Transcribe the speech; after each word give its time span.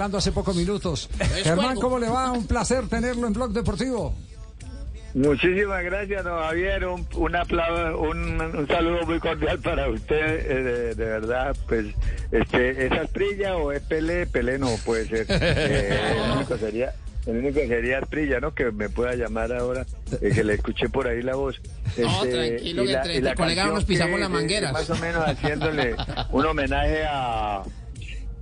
hace 0.00 0.32
pocos 0.32 0.54
minutos. 0.56 1.08
Germán, 1.44 1.76
¿cómo 1.76 1.98
le 1.98 2.08
va? 2.08 2.32
Un 2.32 2.46
placer 2.46 2.88
tenerlo 2.88 3.26
en 3.26 3.32
Blog 3.32 3.52
Deportivo. 3.52 4.14
Muchísimas 5.14 5.84
gracias, 5.84 6.24
don 6.24 6.40
Javier. 6.40 6.86
Un, 6.86 7.06
un, 7.16 7.32
apla- 7.36 7.94
un, 7.94 8.40
un 8.40 8.66
saludo 8.66 9.04
muy 9.04 9.18
cordial 9.20 9.58
para 9.58 9.88
usted. 9.90 10.16
eh, 10.50 10.62
de, 10.62 10.94
de 10.94 11.04
verdad, 11.04 11.54
pues, 11.68 11.86
este, 12.30 12.86
¿es 12.86 12.92
Asprilla 12.92 13.56
o 13.56 13.72
es 13.72 13.82
Pelé? 13.82 14.26
Pelé 14.26 14.58
no 14.58 14.70
puede 14.84 15.06
ser. 15.06 15.26
Eh, 15.28 15.98
el 16.24 16.30
único 16.38 16.56
sería. 16.56 16.92
El 17.26 17.36
único 17.36 17.60
sería 17.60 17.98
Asprilla, 17.98 18.40
¿no? 18.40 18.54
Que 18.54 18.72
me 18.72 18.88
pueda 18.88 19.14
llamar 19.14 19.52
ahora, 19.52 19.84
eh, 20.22 20.30
que 20.34 20.42
le 20.42 20.54
escuché 20.54 20.88
por 20.88 21.06
ahí 21.06 21.20
la 21.22 21.34
voz. 21.36 21.60
No, 21.98 22.24
Este, 22.24 22.30
tranquilo, 22.32 22.82
y 22.82 22.86
que 22.86 22.92
la- 22.94 22.98
entre- 22.98 23.16
y 23.16 23.20
la 23.20 23.34
canción 23.34 23.74
nos 23.74 23.84
pisamos 23.84 24.18
las 24.18 24.30
mangueras. 24.30 24.72
Más 24.72 24.88
o 24.90 24.96
menos 24.96 25.24
haciéndole 25.28 25.94
un 26.30 26.46
homenaje 26.46 27.04
a, 27.06 27.62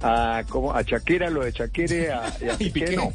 a, 0.02 0.44
como 0.48 0.72
a 0.74 0.82
Shakira, 0.82 1.30
lo 1.30 1.44
de 1.44 1.52
Shakira 1.52 1.94
y 1.94 2.06
a, 2.06 2.36
y 2.40 2.48
a 2.48 2.58
Piqué, 2.58 2.96
no. 2.96 3.12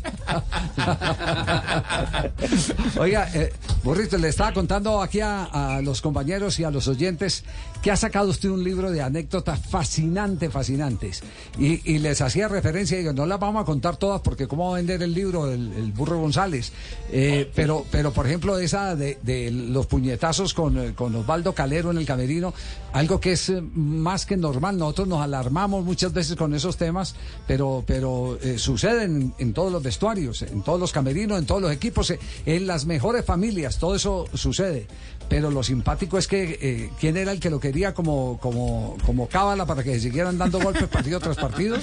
Oiga, 3.02 3.28
eh, 3.34 3.52
Burrito, 3.86 4.18
le 4.18 4.30
estaba 4.30 4.52
contando 4.52 5.00
aquí 5.00 5.20
a, 5.22 5.80
los 5.84 6.02
compañeros 6.02 6.60
y 6.60 6.64
a 6.64 6.72
los 6.72 6.88
oyentes 6.88 7.44
que 7.84 7.92
ha 7.92 7.96
sacado 7.96 8.32
usted 8.32 8.50
un 8.50 8.64
libro 8.64 8.90
de 8.90 9.04
anécdotas 9.04 9.60
fascinantes, 9.60 10.52
fascinantes. 10.52 11.22
Y, 11.60 12.00
les 12.00 12.20
hacía 12.20 12.48
referencia, 12.48 12.98
digo, 12.98 13.14
no 13.14 13.28
las 13.28 13.40
vamos 13.40 13.62
a 13.62 13.66
contar 13.66 13.98
todas 13.98 14.22
porque 14.22 14.48
cómo 14.48 14.70
va 14.70 14.78
a 14.78 14.80
vender 14.80 15.04
el 15.04 15.14
libro 15.14 15.52
el, 15.52 15.92
Burro 15.96 16.20
González. 16.20 16.72
Eh, 17.12 17.52
pero, 17.54 17.86
pero, 17.92 18.12
por 18.12 18.26
ejemplo, 18.26 18.58
esa 18.58 18.96
de, 18.96 19.52
los 19.52 19.86
puñetazos 19.86 20.56
con, 20.56 20.80
eh, 20.80 20.94
con 20.96 21.16
Osvaldo 21.16 21.54
Calero 21.54 21.92
en 21.92 22.00
el 22.00 22.08
camerino, 22.08 22.56
algo 22.92 23.20
que 23.20 23.34
es 23.34 23.50
eh, 23.50 23.62
más 23.76 24.26
que 24.26 24.36
normal. 24.36 24.80
Nosotros 24.80 25.08
nos 25.08 25.22
alarmamos 25.22 25.86
muchas 25.86 26.12
veces 26.12 26.36
con 26.36 26.56
esos 26.56 26.76
temas, 26.78 27.14
pero, 27.46 27.84
pero 27.86 28.40
suceden 28.58 29.36
en, 29.38 29.54
todos 29.54 29.72
los 29.72 29.84
vestuarios, 29.84 30.42
en 30.42 30.64
todos 30.64 30.80
los 30.80 30.92
camerinos, 30.92 31.38
en 31.38 31.46
todos 31.46 31.62
los 31.62 31.72
equipos, 31.72 32.12
en 32.48 32.66
las 32.66 32.88
mejores 32.88 33.24
familias, 33.24 33.75
todo 33.80 33.96
eso 33.96 34.26
sucede. 34.34 34.88
Pero 35.28 35.50
lo 35.50 35.64
simpático 35.64 36.18
es 36.20 36.28
que 36.28 36.60
eh, 36.62 36.90
quién 37.00 37.18
era 37.18 37.32
el 37.32 37.40
que 37.40 37.50
lo 37.50 37.60
quería 37.60 37.94
como, 37.96 38.40
como, 38.40 38.96
como 39.06 39.28
cábala 39.28 39.66
para 39.66 39.84
que 39.84 40.00
siguieran 40.00 40.38
dando 40.38 40.60
golpes 40.60 40.88
partido 40.88 41.20
tras 41.20 41.36
partido. 41.38 41.78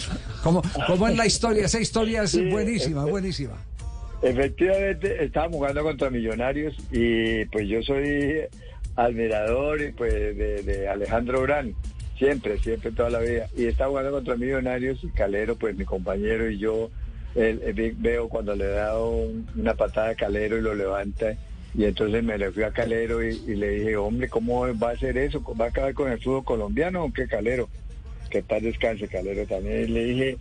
Como, 0.44 0.62
como 0.86 1.08
en 1.08 1.16
la 1.16 1.26
historia, 1.26 1.64
esa 1.66 1.80
historia 1.80 2.22
es 2.22 2.36
buenísima, 2.50 3.04
eh, 3.06 3.10
buenísima. 3.10 3.54
Efectivamente, 4.22 5.24
estábamos 5.24 5.56
jugando 5.56 5.82
contra 5.82 6.08
Millonarios 6.08 6.76
y 6.92 7.44
pues 7.46 7.66
yo 7.68 7.82
soy 7.82 8.42
admirador 8.94 9.80
pues, 9.96 10.12
de, 10.12 10.62
de 10.62 10.88
Alejandro 10.88 11.40
Urán, 11.40 11.74
siempre, 12.16 12.58
siempre, 12.60 12.92
toda 12.92 13.10
la 13.10 13.18
vida. 13.18 13.48
Y 13.56 13.66
estaba 13.66 13.90
jugando 13.90 14.12
contra 14.12 14.36
Millonarios 14.36 15.02
y 15.02 15.08
Calero, 15.08 15.56
pues 15.56 15.76
mi 15.76 15.84
compañero 15.84 16.48
y 16.48 16.58
yo 16.58 16.90
él 17.34 17.60
veo 17.98 18.28
cuando 18.28 18.54
le 18.54 18.66
da 18.66 18.96
un- 18.98 19.48
una 19.56 19.74
patada 19.74 20.10
a 20.10 20.14
Calero 20.14 20.56
y 20.56 20.60
lo 20.60 20.74
levanta. 20.76 21.34
Y 21.74 21.84
entonces 21.84 22.22
me 22.22 22.36
le 22.36 22.52
fui 22.52 22.62
a 22.64 22.70
Calero 22.70 23.22
y, 23.22 23.38
le 23.56 23.70
dije, 23.70 23.96
hombre, 23.96 24.28
¿cómo 24.28 24.66
va 24.78 24.90
a 24.90 24.92
hacer 24.92 25.16
eso? 25.16 25.42
¿Va 25.58 25.66
a 25.66 25.68
acabar 25.68 25.94
con 25.94 26.10
el 26.12 26.20
fútbol 26.20 26.44
colombiano 26.44 27.04
o 27.04 27.12
qué 27.12 27.26
Calero? 27.26 27.68
Que 28.30 28.42
paz 28.42 28.62
descanse 28.62 29.08
Calero 29.08 29.46
también. 29.46 29.92
Le 29.94 30.04
dije, 30.04 30.36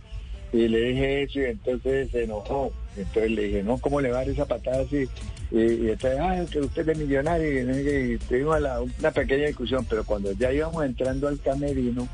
y 0.52 0.68
le 0.68 0.80
dije 0.88 1.22
eso 1.22 1.40
y 1.40 1.44
entonces 1.44 2.10
se 2.10 2.24
enojó. 2.24 2.70
Entonces 2.96 3.30
le 3.30 3.42
dije, 3.44 3.62
no, 3.62 3.78
¿cómo 3.78 4.00
le 4.02 4.10
va 4.10 4.16
a 4.18 4.20
dar 4.20 4.28
esa 4.28 4.44
patada 4.46 4.82
así? 4.82 5.08
Y, 5.50 5.58
y 5.86 5.90
entonces, 5.90 6.18
ah, 6.20 6.44
que 6.50 6.60
usted 6.60 6.86
es 6.88 6.98
millonario. 6.98 7.50
Y, 7.50 8.12
y 8.14 8.18
tuvimos 8.18 8.60
la- 8.60 8.80
una 8.82 9.10
pequeña 9.10 9.46
discusión, 9.46 9.86
pero 9.88 10.04
cuando 10.04 10.32
ya 10.32 10.52
íbamos 10.52 10.84
entrando 10.84 11.28
al 11.28 11.40
camerino, 11.40 12.06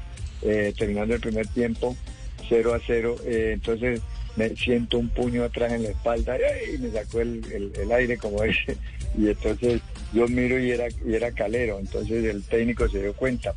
eh, 0.43 0.73
terminando 0.79 1.15
el 1.15 1.21
primer 1.21 1.49
tiempo, 1.49 1.97
0 2.49 2.75
a 2.75 2.81
0, 2.87 3.17
eh, 3.25 3.51
entonces 3.55 4.01
me 4.37 4.51
siento 4.51 4.99
un 4.99 5.09
puño 5.09 5.43
atrás 5.43 5.73
en 5.73 5.83
la 5.83 5.89
espalda 5.91 6.37
y 6.73 6.79
me 6.79 6.91
sacó 6.93 7.21
el, 7.21 7.43
el- 7.53 7.73
el 7.81 7.91
aire, 7.93 8.17
como 8.17 8.43
dice. 8.45 8.77
Y 9.17 9.29
entonces 9.29 9.81
yo 10.13 10.27
miro 10.29 10.59
y 10.59 10.71
era, 10.71 10.87
y 11.05 11.15
era 11.15 11.33
calero. 11.33 11.79
Entonces 11.79 12.25
el 12.25 12.43
técnico 12.45 12.89
se 12.89 13.03
dio 13.03 13.15
cuenta 13.15 13.55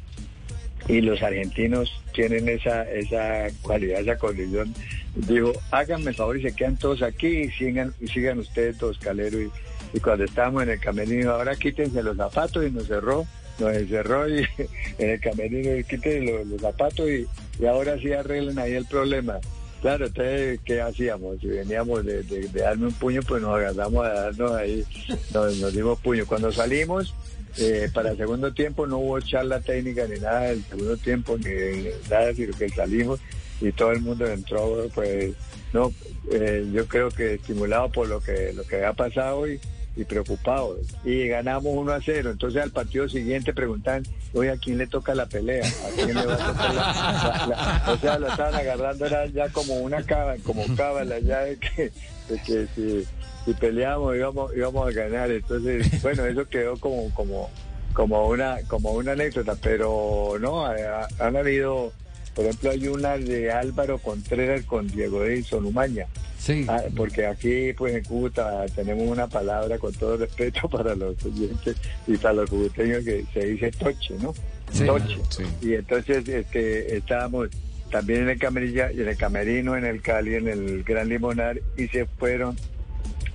y 0.87 1.01
los 1.01 1.21
argentinos 1.21 1.91
tienen 2.13 2.49
esa 2.49 2.89
esa 2.89 3.47
cualidad, 3.61 4.01
esa 4.01 4.17
condición. 4.17 4.73
Dijo, 5.15 5.53
háganme 5.71 6.13
favor 6.13 6.37
y 6.37 6.41
se 6.41 6.55
quedan 6.55 6.77
todos 6.77 7.01
aquí 7.01 7.27
y 7.27 7.51
sigan, 7.51 7.93
y 7.99 8.07
sigan 8.07 8.39
ustedes 8.39 8.77
todos, 8.77 8.97
Calero. 8.97 9.39
Y, 9.41 9.99
cuando 9.99 10.23
estábamos 10.23 10.63
en 10.63 10.69
el 10.69 10.79
camerino, 10.79 11.31
ahora 11.31 11.55
quítense 11.55 12.01
los 12.01 12.15
zapatos 12.15 12.65
y 12.65 12.71
nos 12.71 12.87
cerró, 12.87 13.27
nos 13.59 13.75
encerró 13.75 14.27
y 14.29 14.47
en 14.97 15.09
el 15.09 15.19
camerino 15.19 15.85
quítense 15.85 16.21
los, 16.21 16.47
los 16.47 16.61
zapatos 16.61 17.09
y, 17.09 17.27
y 17.59 17.65
ahora 17.65 17.97
sí 17.97 18.13
arreglen 18.13 18.57
ahí 18.57 18.73
el 18.73 18.85
problema. 18.85 19.39
Claro, 19.81 20.05
entonces, 20.05 20.59
¿qué 20.63 20.79
hacíamos? 20.79 21.39
Si 21.39 21.47
veníamos 21.47 22.05
de, 22.05 22.23
darme 22.53 22.87
un 22.87 22.93
puño, 22.93 23.21
pues 23.27 23.41
nos 23.41 23.57
agarramos 23.57 24.05
a 24.05 24.13
darnos 24.13 24.51
ahí, 24.51 24.85
nos, 25.33 25.73
dimos 25.73 25.99
puño. 25.99 26.27
Cuando 26.27 26.51
salimos, 26.51 27.15
eh, 27.57 27.89
para 27.91 28.11
el 28.11 28.17
segundo 28.17 28.53
tiempo 28.53 28.85
no 28.85 28.99
hubo 28.99 29.19
charla 29.19 29.59
técnica 29.59 30.05
ni 30.07 30.19
nada 30.19 30.41
del 30.41 30.63
segundo 30.65 30.97
tiempo, 30.97 31.35
ni 31.37 31.89
nada, 32.09 32.31
sino 32.35 32.55
que 32.55 32.69
salimos 32.69 33.19
y 33.59 33.71
todo 33.71 33.91
el 33.91 34.01
mundo 34.01 34.27
entró, 34.27 34.87
pues, 34.93 35.33
no, 35.73 35.91
eh, 36.31 36.67
yo 36.71 36.87
creo 36.87 37.09
que 37.09 37.35
estimulado 37.35 37.91
por 37.91 38.07
lo 38.07 38.19
que, 38.19 38.53
lo 38.53 38.63
que 38.63 38.75
había 38.77 38.93
pasado 38.93 39.47
y, 39.47 39.59
y 39.95 40.03
preocupados. 40.05 40.79
Y 41.03 41.27
ganamos 41.27 41.73
1 41.75 41.91
a 41.91 41.99
0. 42.01 42.31
Entonces 42.31 42.61
al 42.61 42.71
partido 42.71 43.09
siguiente 43.09 43.53
preguntan, 43.53 44.03
oye, 44.33 44.49
¿a 44.51 44.57
quién 44.57 44.77
le 44.77 44.87
toca 44.87 45.13
la 45.15 45.25
pelea? 45.25 45.65
¿A 45.67 45.95
quién 45.95 46.15
le 46.15 46.25
va 46.25 46.33
a 46.33 46.37
tocar 46.51 46.73
la, 46.73 46.81
la- 46.81 47.47
la-?" 47.87 47.91
O 47.93 47.97
sea, 47.97 48.19
lo 48.19 48.27
estaban 48.29 48.55
agarrando, 48.55 49.05
era 49.05 49.25
ya 49.27 49.49
como 49.49 49.75
una 49.75 50.01
cábala, 50.03 50.41
como 50.43 50.63
cábala 50.75 51.19
ya 51.19 51.41
de 51.41 51.57
que, 51.57 51.91
de 52.29 52.41
que 52.45 52.67
si, 52.75 53.05
si 53.45 53.53
peleábamos 53.53 54.15
íbamos, 54.15 54.55
íbamos 54.55 54.87
a 54.87 54.91
ganar. 54.91 55.29
Entonces, 55.31 56.01
bueno, 56.01 56.25
eso 56.25 56.45
quedó 56.47 56.77
como, 56.79 57.13
como, 57.13 57.49
como 57.93 58.27
una, 58.29 58.59
como 58.69 58.91
una 58.93 59.11
anécdota, 59.11 59.55
pero 59.61 60.37
no, 60.39 60.65
ha- 60.65 61.07
han 61.19 61.35
habido, 61.35 61.91
por 62.35 62.45
ejemplo, 62.45 62.71
hay 62.71 62.87
una 62.87 63.17
de 63.17 63.51
Álvaro 63.51 63.97
Contreras 63.97 64.63
con 64.63 64.87
Diego 64.87 65.23
Edison 65.23 65.65
Umaña. 65.65 66.07
Sí. 66.37 66.65
Ah, 66.67 66.83
porque 66.95 67.25
aquí, 67.25 67.73
pues 67.73 67.95
en 67.95 68.03
Cúcuta, 68.03 68.65
tenemos 68.73 69.07
una 69.07 69.27
palabra 69.27 69.77
con 69.77 69.93
todo 69.93 70.17
respeto 70.17 70.67
para 70.69 70.95
los 70.95 71.23
oyentes 71.25 71.75
y 72.07 72.17
para 72.17 72.33
los 72.35 72.49
cubuteños 72.49 73.03
que 73.03 73.25
se 73.33 73.45
dice 73.45 73.71
toche, 73.71 74.15
¿no? 74.21 74.33
Sí, 74.71 74.85
toche. 74.85 75.17
sí. 75.29 75.43
Y 75.61 75.73
entonces 75.73 76.27
este, 76.27 76.95
estábamos 76.95 77.49
también 77.91 78.21
en 78.21 78.29
el, 78.29 78.39
camerino, 78.39 78.85
en 78.85 79.07
el 79.07 79.17
camerino, 79.17 79.77
en 79.77 79.85
el 79.85 80.01
Cali, 80.01 80.35
en 80.35 80.47
el 80.47 80.83
Gran 80.83 81.09
Limonar, 81.09 81.61
y 81.77 81.87
se 81.89 82.05
fueron, 82.05 82.55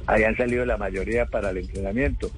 habían 0.06 0.36
salido 0.36 0.64
la 0.64 0.78
mayoría 0.78 1.26
para 1.26 1.50
el 1.50 1.58
entrenamiento. 1.58 2.30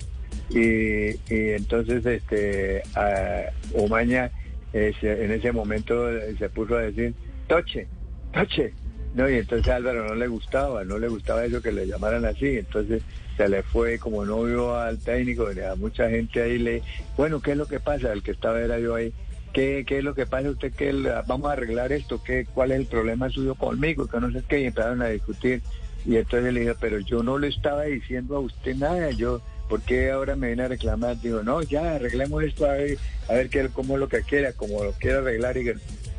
Y, 0.51 1.11
y 1.11 1.51
entonces 1.51 2.05
este 2.05 2.83
a 2.95 3.53
Umaña 3.75 4.33
eh, 4.73 4.93
en 5.03 5.33
ese 5.33 5.53
momento 5.53 6.11
eh, 6.11 6.35
se 6.39 6.49
puso 6.49 6.77
a 6.77 6.83
decir, 6.83 7.15
toche, 7.47 7.89
toche. 8.33 8.73
No, 9.15 9.29
y 9.29 9.37
entonces 9.37 9.73
Álvaro 9.73 10.07
no 10.07 10.15
le 10.15 10.29
gustaba, 10.29 10.85
no 10.85 10.99
le 10.99 11.09
gustaba 11.09 11.45
eso 11.45 11.63
que 11.63 11.73
le 11.73 11.87
llamaran 11.87 12.25
así, 12.27 12.59
entonces 12.59 13.03
se 13.37 13.49
le 13.49 13.63
fue 13.63 13.99
como 13.99 14.25
no 14.25 14.43
vio 14.45 14.77
al 14.77 14.99
técnico, 14.99 15.47
a 15.49 15.77
mucha 15.77 16.11
gente 16.11 16.43
ahí 16.43 16.59
le, 16.59 16.83
bueno, 17.17 17.41
¿qué 17.41 17.53
es 17.53 17.57
lo 17.57 17.67
que 17.67 17.81
pasa? 17.81 18.13
El 18.13 18.23
que 18.23 18.33
estaba 18.33 18.61
era 18.61 18.79
yo 18.79 18.95
ahí, 18.95 19.13
¿qué, 19.55 19.85
qué 19.87 19.99
es 19.99 20.05
lo 20.05 20.15
que 20.15 20.27
pasa? 20.27 20.51
¿Usted 20.51 20.73
qué? 20.75 20.93
le- 20.93 21.11
Vamos 21.27 21.49
a 21.49 21.53
arreglar 21.55 21.91
esto, 21.93 22.21
¿qué, 22.23 22.47
¿cuál 22.53 22.71
es 22.73 22.81
el 22.81 22.87
problema 22.87 23.31
suyo 23.31 23.55
conmigo? 23.55 24.07
Que 24.07 24.21
no 24.21 24.31
sé 24.31 24.43
qué, 24.47 24.61
y 24.61 24.65
empezaron 24.67 25.01
a 25.03 25.09
discutir, 25.09 25.63
y 26.05 26.17
entonces 26.17 26.53
le 26.53 26.61
dije, 26.61 26.75
pero 26.79 26.99
yo 26.99 27.23
no 27.23 27.39
le 27.39 27.49
estaba 27.49 27.85
diciendo 27.85 28.37
a 28.37 28.41
usted 28.41 28.77
nada, 28.77 29.11
yo, 29.13 29.41
¿por 29.69 29.83
qué 29.83 30.11
ahora 30.11 30.35
me 30.35 30.49
viene 30.49 30.65
a 30.65 30.69
reclamar? 30.69 31.21
Digo, 31.21 31.43
no, 31.43 31.63
ya, 31.63 31.95
arreglemos 31.95 32.43
esto, 32.43 32.67
a 32.67 32.73
ver, 32.73 32.99
a 33.29 33.35
ver 33.35 33.51
qué, 33.51 33.69
cómo 33.69 33.97
lo 33.97 34.09
que 34.09 34.23
quiera, 34.23 34.53
como 34.53 34.83
lo 34.83 34.93
quiera 34.93 35.19
arreglar, 35.19 35.57
y, 35.57 35.73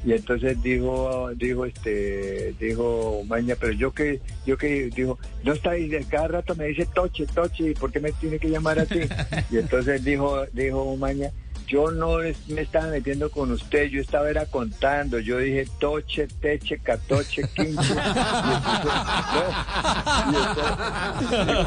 y 0.06 0.14
entonces 0.14 0.62
dijo, 0.62 1.30
dijo 1.36 1.66
este, 1.66 2.54
dijo 2.60 3.24
Maña, 3.28 3.56
pero 3.60 3.74
yo 3.74 3.92
que, 3.92 4.22
yo 4.46 4.58
que, 4.58 4.90
dijo, 4.96 5.18
no 5.44 5.54
está 5.54 5.72
ahí, 5.72 5.90
cada 6.10 6.28
rato 6.30 6.56
me 6.56 6.66
dice 6.66 6.88
toche, 6.94 7.26
toche, 7.26 7.72
¿y 7.72 7.74
por 7.74 7.92
qué 7.92 8.00
me 8.00 8.12
tiene 8.14 8.40
que 8.40 8.50
llamar 8.50 8.80
así? 8.80 9.02
y 9.52 9.58
entonces 9.58 10.04
dijo, 10.04 10.46
dijo 10.54 10.96
Maña, 10.96 11.32
yo 11.70 11.92
no 11.92 12.22
es- 12.22 12.48
me 12.50 12.62
estaba 12.62 12.88
metiendo 12.88 13.30
con 13.30 13.52
usted, 13.52 13.86
yo 13.90 14.02
estaba 14.02 14.28
era 14.30 14.46
contando, 14.48 15.20
yo 15.20 15.38
dije 15.38 15.68
toche, 15.80 16.28
teche, 16.42 16.80
catoche, 16.80 17.44
quince. 17.56 17.94
Y, 20.32 20.34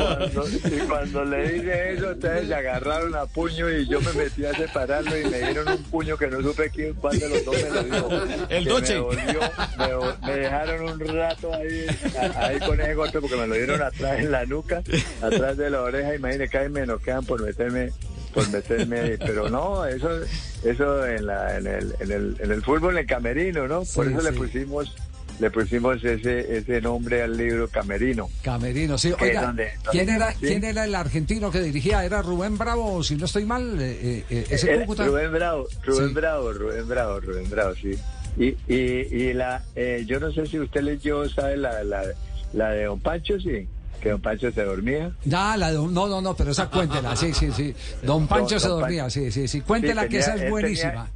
cuando, 0.09 0.49
y 0.49 0.79
cuando 0.89 1.25
le 1.25 1.53
dije 1.53 1.93
eso, 1.93 2.11
ustedes 2.11 2.49
se 2.49 2.55
agarraron 2.55 3.15
a 3.15 3.27
puño 3.27 3.71
y 3.71 3.87
yo 3.89 4.01
me 4.01 4.13
metí 4.13 4.45
a 4.45 4.53
separarlo 4.55 5.17
y 5.19 5.25
me 5.25 5.39
dieron 5.39 5.69
un 5.69 5.83
puño 5.85 6.17
que 6.17 6.27
no 6.27 6.43
supe 6.43 6.71
quién, 6.71 6.95
cuál 6.95 7.19
de 7.19 7.29
los 7.29 7.45
dos 7.45 7.55
me 7.63 7.71
lo 7.71 7.83
dio. 7.85 8.47
El 8.49 8.65
Doche. 8.65 8.95
Me, 8.95 9.01
volvió, 9.01 9.41
me, 9.79 10.27
me 10.27 10.37
dejaron 10.41 10.83
un 10.91 11.09
rato 11.17 11.55
ahí, 11.55 11.87
ahí 12.37 12.59
con 12.61 12.81
ese 12.81 12.95
golpe 12.95 13.21
porque 13.21 13.37
me 13.37 13.47
lo 13.47 13.55
dieron 13.55 13.81
atrás 13.83 14.19
en 14.19 14.33
la 14.33 14.45
nuca, 14.47 14.83
atrás 15.23 15.57
de 15.57 15.71
la 15.71 15.83
oreja. 15.83 16.15
Imagínate, 16.15 16.51
casi 16.51 16.69
me 16.71 16.87
noquean 16.87 17.25
por 17.25 17.41
meterme 17.43 17.91
por 18.33 18.49
meterme. 18.51 19.19
Pero 19.19 19.49
no, 19.51 19.85
eso 19.87 20.09
eso 20.65 21.07
en, 21.07 21.27
la, 21.27 21.59
en, 21.59 21.67
el, 21.67 21.95
en, 22.01 22.11
el, 22.13 22.37
en 22.41 22.51
el 22.53 22.63
fútbol, 22.63 22.93
en 22.95 22.99
el 23.01 23.07
camerino, 23.07 23.67
¿no? 23.69 23.83
Por 23.95 24.07
Sí, 24.07 24.13
eso 24.13 24.23
le 24.23 24.33
pusimos 24.33 24.95
le 25.41 25.51
pusimos 25.51 25.97
ese 26.05 26.59
ese 26.59 26.81
nombre 26.83 27.23
al 27.23 27.37
libro 27.37 27.67
Camerino. 27.67 28.29
Camerino, 28.43 28.97
sí. 28.99 29.13
Oiga, 29.21 29.47
donde- 29.47 29.73
¿quién 29.91 30.09
era, 30.11 30.31
sí. 30.33 30.39
¿quién 30.41 30.63
era 30.63 30.85
el 30.85 30.95
argentino 30.95 31.51
que 31.51 31.61
dirigía? 31.63 32.05
¿Era 32.05 32.21
Rubén 32.23 32.59
Bravo? 32.59 33.03
Si 33.03 33.17
no 33.17 33.25
estoy 33.25 33.45
mal, 33.47 33.81
eh, 33.81 34.25
eh, 34.29 34.47
ese 34.51 34.71
Era 34.71 34.81
Cúcuta. 34.83 35.07
Rubén 35.07 35.33
Bravo, 35.33 35.67
Rubén 35.85 36.09
Sí. 36.09 36.15
Bravo, 36.15 36.53
Rubén 36.53 36.87
Bravo, 36.89 37.21
Rubén 37.21 37.51
Bravo, 37.51 37.75
sí. 37.75 37.99
Y, 38.37 38.49
y, 38.69 38.75
y 38.77 39.33
la, 39.33 39.65
eh, 39.75 40.05
yo 40.07 40.21
no 40.21 40.31
sé 40.33 40.47
si 40.47 40.59
usted 40.61 40.83
leyó, 40.83 41.29
¿sabe? 41.29 41.57
La, 41.57 41.83
la, 41.83 42.03
la 42.53 42.71
de 42.71 42.85
Don 42.85 43.01
Pancho, 43.01 43.41
sí, 43.41 43.67
que 44.03 44.11
Don 44.11 44.21
Pancho 44.21 44.51
se 44.51 44.65
dormía. 44.65 45.13
Ya, 45.25 45.57
la 45.57 45.71
de- 45.71 45.79
no, 45.79 45.89
no, 46.09 46.21
no, 46.21 46.35
pero 46.37 46.51
esa 46.51 46.69
cuéntela, 46.69 47.15
sí, 47.17 47.33
sí, 47.33 47.51
sí. 47.53 47.75
Don 48.03 48.27
Pancho 48.29 48.57
Don- 48.57 48.61
se 48.61 48.69
Don 48.69 48.81
dormía, 48.81 49.09
sí, 49.09 49.31
sí, 49.31 49.47
sí. 49.47 49.61
Cuéntela 49.61 50.03
Sí, 50.03 50.09
que 50.09 50.19
esa 50.19 50.35
es 50.35 50.51
buenísima. 50.51 50.91
tenía- 50.91 51.11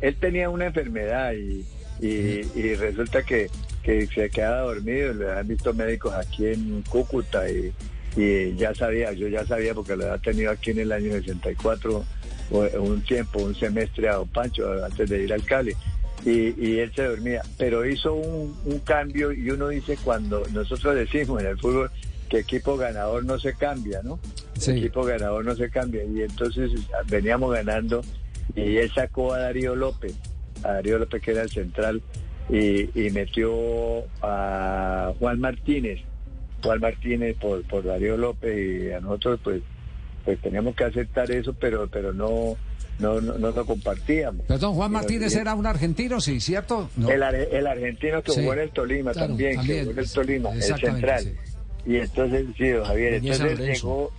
él 0.00 0.16
tenía 0.18 0.48
una 0.48 0.66
enfermedad 0.66 1.32
y, 1.34 1.66
y, 2.00 2.40
y 2.54 2.74
resulta 2.76 3.22
que, 3.22 3.50
que 3.82 4.06
se 4.06 4.30
quedaba 4.30 4.60
dormido. 4.62 5.12
Le 5.12 5.30
han 5.30 5.46
visto 5.46 5.74
médicos 5.74 6.14
aquí 6.14 6.46
en 6.46 6.82
Cúcuta 6.88 7.48
y, 7.50 7.70
y 8.16 8.56
ya 8.56 8.74
sabía, 8.74 9.12
yo 9.12 9.28
ya 9.28 9.44
sabía 9.46 9.74
porque 9.74 9.94
lo 9.96 10.04
había 10.06 10.18
tenido 10.22 10.50
aquí 10.50 10.70
en 10.70 10.78
el 10.80 10.92
año 10.92 11.12
64 11.12 12.04
o- 12.52 12.80
un 12.80 13.02
tiempo, 13.02 13.40
un 13.42 13.54
semestre 13.54 14.08
a 14.08 14.14
Don 14.14 14.28
Pancho 14.28 14.82
antes 14.82 15.10
de 15.10 15.24
ir 15.24 15.32
al 15.34 15.44
Cali. 15.44 15.74
Y, 16.24 16.54
y 16.58 16.78
él 16.78 16.92
se 16.94 17.04
dormía, 17.04 17.42
pero 17.58 17.86
hizo 17.86 18.14
un, 18.14 18.54
un 18.66 18.78
cambio 18.80 19.32
y 19.32 19.50
uno 19.50 19.68
dice 19.68 19.98
cuando 20.02 20.42
nosotros 20.52 20.94
decimos 20.94 21.40
en 21.40 21.46
el 21.48 21.58
fútbol 21.58 21.90
que 22.30 22.38
equipo 22.38 22.76
ganador 22.78 23.24
no 23.24 23.38
se 23.38 23.52
cambia, 23.54 24.00
¿no? 24.02 24.18
Sí. 24.56 24.70
equipo 24.72 25.04
ganador 25.04 25.44
no 25.44 25.54
se 25.56 25.68
cambia. 25.68 26.04
Y 26.04 26.22
entonces 26.22 26.70
veníamos 27.08 27.52
ganando 27.52 28.02
y 28.54 28.76
él 28.76 28.90
sacó 28.94 29.34
a 29.34 29.40
Darío 29.40 29.74
López, 29.74 30.14
a 30.62 30.72
Darío 30.74 30.98
López 30.98 31.20
que 31.22 31.32
era 31.32 31.42
el 31.42 31.50
central, 31.50 32.00
y, 32.48 32.88
y 32.98 33.10
metió 33.10 33.50
a 34.22 35.12
Juan 35.18 35.40
Martínez, 35.40 36.00
Juan 36.62 36.80
Martínez 36.80 37.36
por, 37.40 37.62
por 37.66 37.84
Darío 37.84 38.16
López 38.16 38.82
y 38.84 38.92
a 38.92 39.00
nosotros 39.00 39.40
pues 39.42 39.62
pues 40.24 40.38
teníamos 40.42 40.76
que 40.76 40.84
aceptar 40.84 41.30
eso, 41.30 41.54
pero 41.54 41.88
pero 41.88 42.12
no 42.12 42.56
no 42.98 43.20
no, 43.20 43.38
no 43.38 43.50
lo 43.50 43.64
compartíamos. 43.66 44.44
Perdón, 44.46 44.74
Juan 44.74 44.92
Martínez 44.92 45.34
era 45.34 45.54
un 45.54 45.64
argentino, 45.66 46.20
sí, 46.20 46.38
¿cierto? 46.40 46.90
No. 46.96 47.08
el, 47.10 47.22
el 47.22 47.66
argentino 47.66 48.22
que 48.22 48.32
Sí. 48.32 48.40
jugó 48.40 48.52
en 48.52 48.58
el 48.60 48.70
Tolima 48.70 49.12
Claro, 49.12 49.28
también, 49.28 49.56
también. 49.56 49.78
que 49.78 49.84
jugó 49.86 49.92
en 49.92 49.98
el 50.04 50.10
Tolima, 50.12 50.50
el 50.52 50.62
central. 50.62 51.22
sí. 51.24 51.32
Y 51.86 51.96
entonces, 51.96 52.46
sí, 52.56 52.68
don 52.68 52.84
Javier, 52.84 53.14
entonces 53.14 53.58
llegó, 53.82 54.12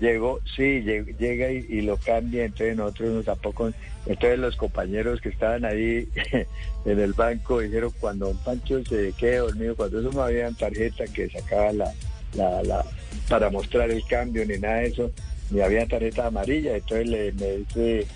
llegó, 0.00 0.40
sí, 0.56 0.82
lleg- 0.82 1.16
llega 1.18 1.50
y, 1.52 1.64
y 1.68 1.80
lo 1.82 1.96
cambia, 1.96 2.44
entonces 2.44 2.76
nosotros 2.76 3.10
nos 3.10 3.24
tampoco, 3.24 3.70
entonces 4.06 4.38
los 4.38 4.56
compañeros 4.56 5.20
que 5.20 5.28
estaban 5.28 5.64
ahí 5.64 6.08
en 6.84 7.00
el 7.00 7.12
banco 7.12 7.60
dijeron 7.60 7.92
cuando 8.00 8.26
Don 8.26 8.38
Pancho 8.38 8.82
se 8.84 9.12
quede 9.12 9.38
dormido, 9.38 9.76
cuando 9.76 10.00
eso 10.00 10.10
no 10.12 10.22
había 10.22 10.50
tarjeta 10.50 11.04
que 11.06 11.30
sacaba 11.30 11.72
la, 11.72 11.92
la, 12.34 12.62
la, 12.64 12.84
para 13.28 13.48
mostrar 13.50 13.90
el 13.90 14.04
cambio 14.06 14.44
ni 14.44 14.58
nada 14.58 14.76
de 14.78 14.86
eso, 14.88 15.10
ni 15.50 15.60
había 15.60 15.86
tarjeta 15.86 16.26
amarilla, 16.26 16.76
entonces 16.76 17.08
le, 17.08 17.32
me 17.32 17.56
dice 17.58 18.06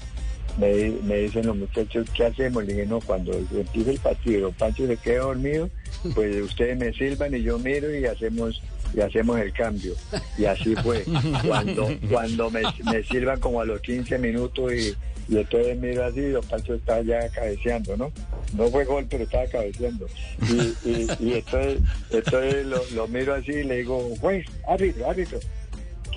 me, 0.58 0.90
me 1.04 1.16
dicen 1.18 1.46
los 1.46 1.56
muchachos, 1.56 2.08
¿qué 2.16 2.24
hacemos? 2.24 2.64
Le 2.64 2.72
dije, 2.74 2.86
no, 2.86 3.00
cuando 3.00 3.32
empiece 3.32 3.90
el 3.92 3.98
partido, 4.00 4.50
Pancho 4.50 4.88
se 4.88 4.96
quede 4.96 5.18
dormido, 5.18 5.70
pues 6.16 6.36
ustedes 6.42 6.76
me 6.76 6.92
silban 6.92 7.32
y 7.34 7.42
yo 7.42 7.60
miro 7.60 7.94
y 7.96 8.04
hacemos 8.06 8.60
y 8.94 9.00
hacemos 9.00 9.38
el 9.38 9.52
cambio. 9.52 9.94
Y 10.36 10.44
así 10.44 10.74
fue. 10.76 11.04
Cuando 11.46 11.88
cuando 12.10 12.50
me, 12.50 12.62
me 12.84 13.02
silban 13.04 13.40
como 13.40 13.60
a 13.60 13.64
los 13.64 13.80
15 13.80 14.18
minutos 14.18 14.72
y, 14.72 14.94
y 15.28 15.38
entonces 15.38 15.78
miro 15.78 16.04
así, 16.04 16.20
Don 16.20 16.44
Pancho 16.44 16.74
estaba 16.74 17.02
ya 17.02 17.28
cabeceando, 17.28 17.96
¿no? 17.96 18.12
No 18.54 18.68
fue 18.68 18.84
gol, 18.84 19.06
pero 19.08 19.24
estaba 19.24 19.46
cabeceando. 19.46 20.06
Y, 20.48 20.88
y, 20.88 21.08
y 21.20 21.44
entonces, 22.10 22.66
lo 22.94 23.08
miro 23.08 23.34
así 23.34 23.52
y 23.52 23.64
le 23.64 23.78
digo, 23.78 24.14
juez, 24.20 24.46
árbitro, 24.66 25.10
árbitro 25.10 25.38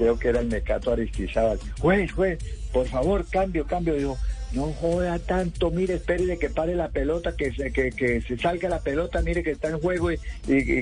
creo 0.02 0.18
que 0.18 0.30
era 0.30 0.40
el 0.40 0.48
Mecato 0.48 0.92
Aristizábal. 0.92 1.60
Juez, 1.80 2.12
juez, 2.12 2.40
por 2.74 2.88
favor, 2.88 3.26
cambio, 3.30 3.66
cambio. 3.66 3.94
Digo, 3.96 4.18
no 4.54 4.74
joda 4.74 5.18
tanto, 5.20 5.72
mire, 5.72 5.96
espérese 5.96 6.38
que 6.38 6.50
pare 6.50 6.76
la 6.76 6.90
pelota, 6.90 7.36
que 7.36 7.54
se, 7.54 7.72
que, 7.72 7.92
que 7.92 8.22
se 8.22 8.38
salga 8.38 8.68
la 8.68 8.80
pelota, 8.80 9.22
mire 9.22 9.44
que 9.44 9.52
está 9.52 9.70
en 9.70 9.80
juego 9.80 10.12
y, 10.12 10.18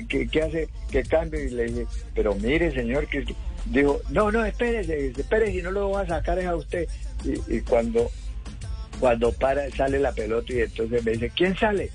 que, 0.06 0.42
hace 0.42 0.68
que 0.90 1.02
cambie. 1.04 1.44
Y 1.44 1.50
le 1.50 1.64
dije, 1.66 1.86
pero 2.14 2.34
mire, 2.34 2.72
señor, 2.72 3.06
que 3.06 3.24
dijo, 3.66 4.00
no, 4.10 4.32
no, 4.32 4.44
espérese, 4.44 5.08
espérese, 5.08 5.58
y 5.58 5.62
no 5.62 5.70
lo 5.70 5.88
voy 5.88 6.02
a 6.02 6.06
sacar 6.06 6.38
es 6.38 6.46
a 6.46 6.56
usted. 6.56 6.88
Y, 7.24 7.56
y 7.56 7.60
cuando, 7.60 8.10
cuando 8.98 9.32
para, 9.32 9.70
sale 9.70 9.98
la 9.98 10.12
pelota 10.12 10.52
y 10.52 10.60
entonces 10.60 11.04
me 11.04 11.12
dice, 11.12 11.30
¿quién 11.34 11.56
sale? 11.56 11.90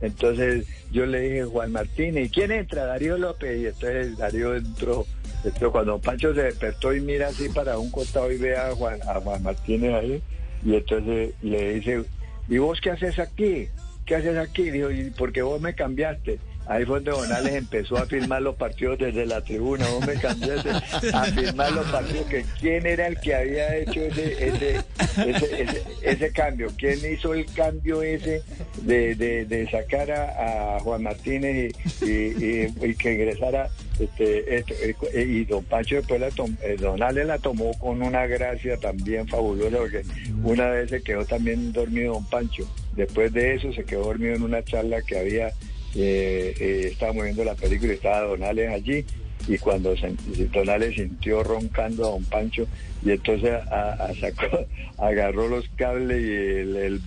Entonces 0.00 0.66
yo 0.92 1.06
le 1.06 1.20
dije 1.20 1.44
Juan 1.44 1.72
Martínez, 1.72 2.26
¿y 2.26 2.30
quién 2.30 2.52
entra? 2.52 2.84
Darío 2.84 3.18
López. 3.18 3.60
Y 3.60 3.66
entonces 3.66 4.16
Darío 4.16 4.54
entró. 4.54 5.06
entró. 5.44 5.72
Cuando 5.72 5.98
Pancho 5.98 6.34
se 6.34 6.42
despertó 6.42 6.94
y 6.94 7.00
mira 7.00 7.28
así 7.28 7.48
para 7.48 7.78
un 7.78 7.90
costado 7.90 8.30
y 8.30 8.38
ve 8.38 8.56
a 8.56 8.68
a 8.68 8.74
Juan 8.74 9.42
Martínez 9.42 9.94
ahí, 9.94 10.22
y 10.64 10.74
entonces 10.74 11.34
le 11.42 11.74
dice, 11.74 12.04
¿y 12.48 12.58
vos 12.58 12.80
qué 12.80 12.90
haces 12.90 13.18
aquí? 13.18 13.68
¿Qué 14.04 14.16
haces 14.16 14.36
aquí? 14.36 14.70
Dijo, 14.70 14.90
¿y 14.90 15.10
por 15.10 15.32
qué 15.32 15.42
vos 15.42 15.60
me 15.60 15.74
cambiaste? 15.74 16.38
Ahí 16.68 16.84
fue 16.84 17.00
donde 17.00 17.12
Donales 17.12 17.54
empezó 17.54 17.96
a 17.96 18.04
filmar 18.04 18.42
los 18.42 18.54
partidos 18.56 18.98
desde 18.98 19.24
la 19.24 19.40
tribuna. 19.40 19.86
Vos 19.88 20.06
me 20.06 20.14
cambiaste 20.14 20.68
a 21.14 21.24
filmar 21.24 21.72
los 21.72 21.86
partidos. 21.86 22.26
Que 22.26 22.44
¿Quién 22.60 22.86
era 22.86 23.06
el 23.06 23.18
que 23.20 23.34
había 23.34 23.74
hecho 23.76 24.02
ese, 24.02 24.48
ese, 24.48 24.76
ese, 25.26 25.62
ese, 25.62 25.82
ese 26.02 26.32
cambio? 26.32 26.68
¿Quién 26.76 26.98
hizo 27.10 27.32
el 27.32 27.46
cambio 27.54 28.02
ese 28.02 28.42
de, 28.82 29.14
de, 29.14 29.46
de 29.46 29.70
sacar 29.70 30.10
a, 30.10 30.78
Juan 30.80 31.02
Martínez 31.04 31.72
y, 32.02 32.94
que 32.94 33.12
ingresara? 33.14 33.70
Este, 33.98 34.56
esto, 34.58 34.74
eh, 35.12 35.22
y 35.26 35.44
don 35.46 35.64
Pancho 35.64 35.96
después 35.96 36.20
la 36.20 36.30
tom- 36.30 36.56
eh, 36.62 36.76
la 37.24 37.38
tomó 37.38 37.76
con 37.78 38.00
una 38.00 38.26
gracia 38.26 38.76
también 38.76 39.26
fabulosa 39.26 39.78
porque 39.78 40.02
una 40.44 40.68
vez 40.68 40.90
se 40.90 41.02
quedó 41.02 41.24
también 41.24 41.72
dormido 41.72 42.12
don 42.12 42.24
Pancho. 42.26 42.62
Después 42.94 43.32
de 43.32 43.54
eso 43.54 43.72
se 43.72 43.84
quedó 43.84 44.04
dormido 44.04 44.34
en 44.36 44.42
una 44.42 44.62
charla 44.62 45.02
que 45.02 45.18
había 45.18 45.50
eh, 45.94 46.54
eh, 46.60 46.88
estábamos 46.92 47.24
viendo 47.24 47.44
la 47.44 47.54
película 47.54 47.92
y 47.92 47.96
estaba 47.96 48.20
Donales 48.22 48.70
allí 48.70 49.04
y 49.46 49.56
cuando 49.58 49.94
Donales 50.52 50.94
sintió 50.96 51.42
roncando 51.42 52.06
a 52.06 52.10
Don 52.10 52.24
Pancho 52.24 52.66
y 53.04 53.12
entonces 53.12 53.50
a- 53.70 53.92
a- 53.92 54.14
sacó, 54.14 54.66
agarró 54.98 55.48
los 55.48 55.68
cables 55.76 56.20
y 56.20 56.32
el, 56.34 56.76
el 56.76 56.98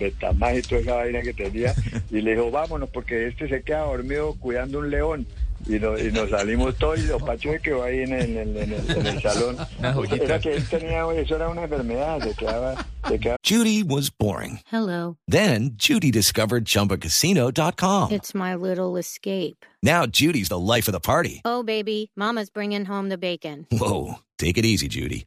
y 0.58 0.62
toda 0.62 0.80
esa 0.80 0.94
vaina 0.96 1.20
que 1.22 1.34
tenía 1.34 1.74
y 2.10 2.20
le 2.20 2.32
dijo 2.32 2.50
vámonos 2.50 2.88
porque 2.90 3.28
este 3.28 3.48
se 3.48 3.62
queda 3.62 3.80
dormido 3.80 4.34
cuidando 4.40 4.78
un 4.80 4.90
león 4.90 5.26
y, 5.66 5.78
no- 5.78 5.98
y 5.98 6.10
nos 6.12 6.30
salimos 6.30 6.76
todos 6.76 6.98
y 6.98 7.02
Don 7.04 7.24
Pancho 7.24 7.50
se 7.52 7.60
quedó 7.60 7.82
ahí 7.82 8.00
en 8.00 8.12
el, 8.12 8.36
en 8.36 8.56
el- 8.56 8.90
en 8.90 9.06
el 9.06 9.22
salón 9.22 9.56
era 10.10 10.38
que 10.40 10.54
él 10.56 10.68
tenía 10.68 11.04
eso 11.14 11.36
era 11.36 11.48
una 11.48 11.62
enfermedad 11.64 12.20
se 12.22 12.34
quedaba, 12.34 12.86
se 13.08 13.18
quedaba 13.18 13.36
Judy 13.44 13.82
was 13.82 14.10
boring. 14.10 14.60
Hello. 14.70 15.16
Then 15.28 15.72
Judy 15.76 16.10
discovered 16.10 16.64
ChumbaCasino.com. 16.64 18.12
It's 18.12 18.34
my 18.34 18.54
little 18.54 18.96
escape. 18.96 19.64
Now 19.82 20.06
Judy's 20.06 20.48
the 20.48 20.58
life 20.58 20.86
of 20.88 20.92
the 20.92 21.00
party. 21.00 21.40
Oh, 21.44 21.62
baby, 21.62 22.10
Mama's 22.16 22.50
bringing 22.50 22.84
home 22.86 23.08
the 23.08 23.18
bacon. 23.18 23.66
Whoa, 23.70 24.20
take 24.38 24.58
it 24.58 24.64
easy, 24.64 24.88
Judy. 24.88 25.26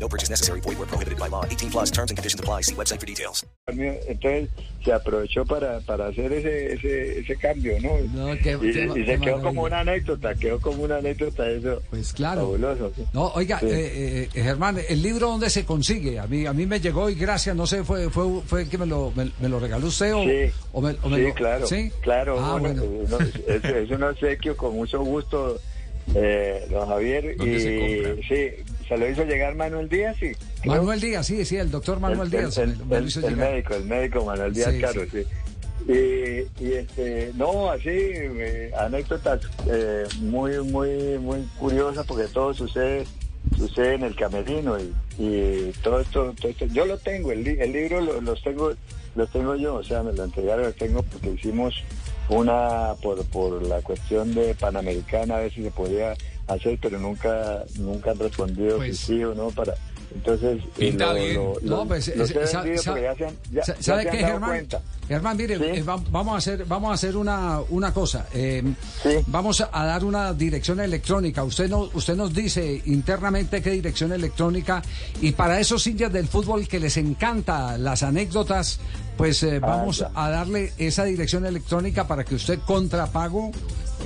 No 0.00 0.08
purchase 0.08 0.30
necessary. 0.30 0.60
Void 0.60 0.78
where 0.78 0.86
prohibited 0.88 1.18
by 1.18 1.28
law. 1.28 1.44
18 1.48 1.70
plus 1.70 1.90
terms 1.90 2.10
and 2.10 2.16
conditions 2.18 2.40
apply. 2.40 2.62
See 2.62 2.74
website 2.74 3.00
for 3.00 3.06
details. 3.06 3.44
Entonces 3.68 4.48
se 4.84 4.92
aprovechó 4.92 5.46
para, 5.46 5.80
para 5.80 6.08
hacer 6.08 6.30
ese, 6.32 6.74
ese, 6.74 7.20
ese 7.20 7.36
cambio, 7.36 7.74
¿no? 7.80 7.90
No, 8.12 8.34
qué- 8.36 8.58
y, 8.60 8.72
qué- 8.72 8.84
y 8.84 9.04
qué 9.04 9.04
se 9.04 9.04
quedó 9.04 9.18
maravilla. 9.18 9.42
como 9.42 9.62
una 9.62 9.80
anécdota, 9.80 10.34
quedó 10.34 10.60
como 10.60 10.82
una 10.82 10.96
anécdota 10.98 11.48
eso. 11.50 11.80
Pues 11.90 12.12
claro. 12.12 12.42
Fabuloso. 12.42 12.92
¿sí? 12.94 13.04
No, 13.14 13.28
oiga, 13.34 13.60
Sí. 13.60 13.66
eh, 13.70 14.28
eh, 14.34 14.42
Germán, 14.42 14.78
¿el 14.86 15.00
libro 15.02 15.28
dónde 15.28 15.48
se 15.48 15.64
consigue? 15.64 16.18
A 16.18 16.26
mí, 16.26 16.44
a 16.44 16.52
mí 16.52 16.66
me 16.66 16.80
llegó 16.80 17.08
y 17.08 17.14
gracias, 17.14 17.56
no 17.56 17.66
sé, 17.66 17.82
fue 17.84 18.10
fue, 18.10 18.42
fue 18.46 18.68
que 18.68 18.76
me 18.76 18.84
lo, 18.86 19.10
me, 19.16 19.30
me 19.40 19.48
lo 19.48 19.58
regaló 19.58 19.86
usted 19.86 20.14
o, 20.14 20.22
Sí, 20.24 20.52
o 20.72 20.80
me, 20.82 20.96
o 21.02 21.08
me 21.08 21.16
sí, 21.16 21.22
lo- 21.22 21.34
claro, 21.34 21.66
¿sí? 21.66 21.90
claro. 22.02 22.38
Ah, 22.38 22.58
bueno, 22.60 22.82
bueno. 22.84 23.18
es, 23.48 23.64
es 23.64 23.90
un 23.90 24.02
obsequio 24.02 24.54
con 24.56 24.74
mucho 24.74 25.00
gusto, 25.02 25.58
eh, 26.14 26.66
don 26.70 26.86
Javier. 26.86 27.36
¿Dónde 27.38 27.56
y 27.56 27.60
se 27.60 27.78
compra? 27.78 28.28
sí, 28.28 28.73
se 28.88 28.96
lo 28.98 29.08
hizo 29.08 29.24
llegar 29.24 29.54
Manuel 29.54 29.88
Díaz, 29.88 30.16
sí. 30.20 30.32
Manuel 30.64 31.00
Díaz, 31.00 31.26
sí, 31.26 31.44
sí, 31.44 31.56
el 31.56 31.70
doctor 31.70 32.00
Manuel 32.00 32.22
el, 32.22 32.30
Díaz. 32.30 32.58
el- 32.58 32.76
lo- 32.78 33.00
lo 33.00 33.36
médico, 33.36 33.74
el 33.74 33.84
médico 33.84 34.24
Manuel 34.24 34.52
Díaz 34.54 34.72
Sí, 34.74 34.80
Caro, 34.80 35.02
sí. 35.04 35.08
sí. 35.12 35.26
Y, 35.86 36.64
y, 36.64 36.72
este, 36.72 37.32
no, 37.34 37.70
así, 37.70 37.88
eh, 37.90 38.70
anécdotas 38.78 39.40
eh, 39.70 40.04
muy, 40.20 40.58
muy, 40.60 41.18
muy 41.18 41.40
curiosas 41.58 42.06
porque 42.06 42.24
todo 42.24 42.54
sucede, 42.54 43.04
sucede 43.56 43.94
en 43.94 44.04
el 44.04 44.16
camerino 44.16 44.78
y, 44.80 44.94
y 45.18 45.72
todo, 45.82 46.00
esto, 46.00 46.34
todo 46.40 46.50
esto, 46.50 46.64
yo 46.66 46.86
lo 46.86 46.96
tengo, 46.98 47.32
el, 47.32 47.44
li- 47.44 47.58
el 47.60 47.72
libro 47.72 48.00
lo- 48.00 48.20
los 48.22 48.42
tengo, 48.42 48.72
los 49.14 49.30
tengo 49.30 49.56
yo, 49.56 49.74
o 49.74 49.82
sea, 49.82 50.02
me 50.02 50.12
lo 50.14 50.24
entregaron, 50.24 50.64
los 50.64 50.76
tengo 50.76 51.02
porque 51.02 51.30
hicimos 51.30 51.74
una, 52.28 52.94
por, 53.02 53.24
por 53.26 53.62
la 53.62 53.80
cuestión 53.82 54.34
de 54.34 54.54
Panamericana, 54.54 55.36
a 55.36 55.40
ver 55.40 55.52
si 55.52 55.62
se 55.62 55.70
podía 55.70 56.14
hacer, 56.46 56.78
pero 56.80 56.98
nunca, 56.98 57.64
nunca 57.78 58.12
han 58.12 58.18
respondido 58.18 58.76
Pues- 58.78 58.98
si 58.98 59.06
sí 59.16 59.24
o 59.24 59.34
no 59.34 59.50
para, 59.50 59.74
entonces, 60.14 60.62
eh, 60.62 60.68
Pinta 60.78 61.12
bien. 61.12 61.40
No, 61.62 61.86
pues, 61.86 62.08
eh, 62.08 62.14
he 62.16 62.26
sa- 62.46 62.62
vendido 62.62 62.82
sa- 62.82 62.90
porque 62.90 63.02
ya 63.04 63.14
se 63.16 63.24
han, 63.26 63.34
ya- 63.52 63.64
sa- 63.64 63.74
ya 63.76 63.82
¿Sabe 63.82 64.06
qué, 64.10 64.16
Germán? 64.18 64.50
cuenta. 64.50 64.80
Germán, 65.08 65.36
mire, 65.36 65.58
Sí. 65.58 65.64
eh, 65.64 65.82
va- 65.82 66.02
vamos 66.10 66.34
a 66.34 66.38
hacer, 66.38 66.64
vamos 66.64 66.90
a 66.90 66.94
hacer 66.94 67.16
una, 67.16 67.60
una 67.68 67.92
cosa. 67.92 68.26
eh, 68.32 68.62
Sí. 69.02 69.10
Vamos 69.26 69.60
a 69.70 69.84
dar 69.84 70.02
una 70.04 70.32
dirección 70.32 70.80
electrónica. 70.80 71.44
Usted 71.44 71.68
nos, 71.68 71.94
usted 71.94 72.16
nos 72.16 72.32
dice 72.32 72.80
internamente 72.86 73.60
qué 73.60 73.70
dirección 73.70 74.12
electrónica 74.12 74.82
y 75.20 75.32
para 75.32 75.60
esos 75.60 75.86
hinchas 75.86 76.10
del 76.12 76.26
fútbol 76.26 76.66
que 76.66 76.80
les 76.80 76.96
encanta 76.96 77.76
las 77.76 78.02
anécdotas, 78.02 78.78
pues 79.18 79.42
eh, 79.42 79.58
vamos 79.58 79.98
ya. 79.98 80.10
a 80.14 80.30
darle 80.30 80.72
esa 80.78 81.04
dirección 81.04 81.44
electrónica 81.44 82.06
para 82.06 82.24
que 82.24 82.36
usted 82.36 82.58
contrapago 82.66 83.50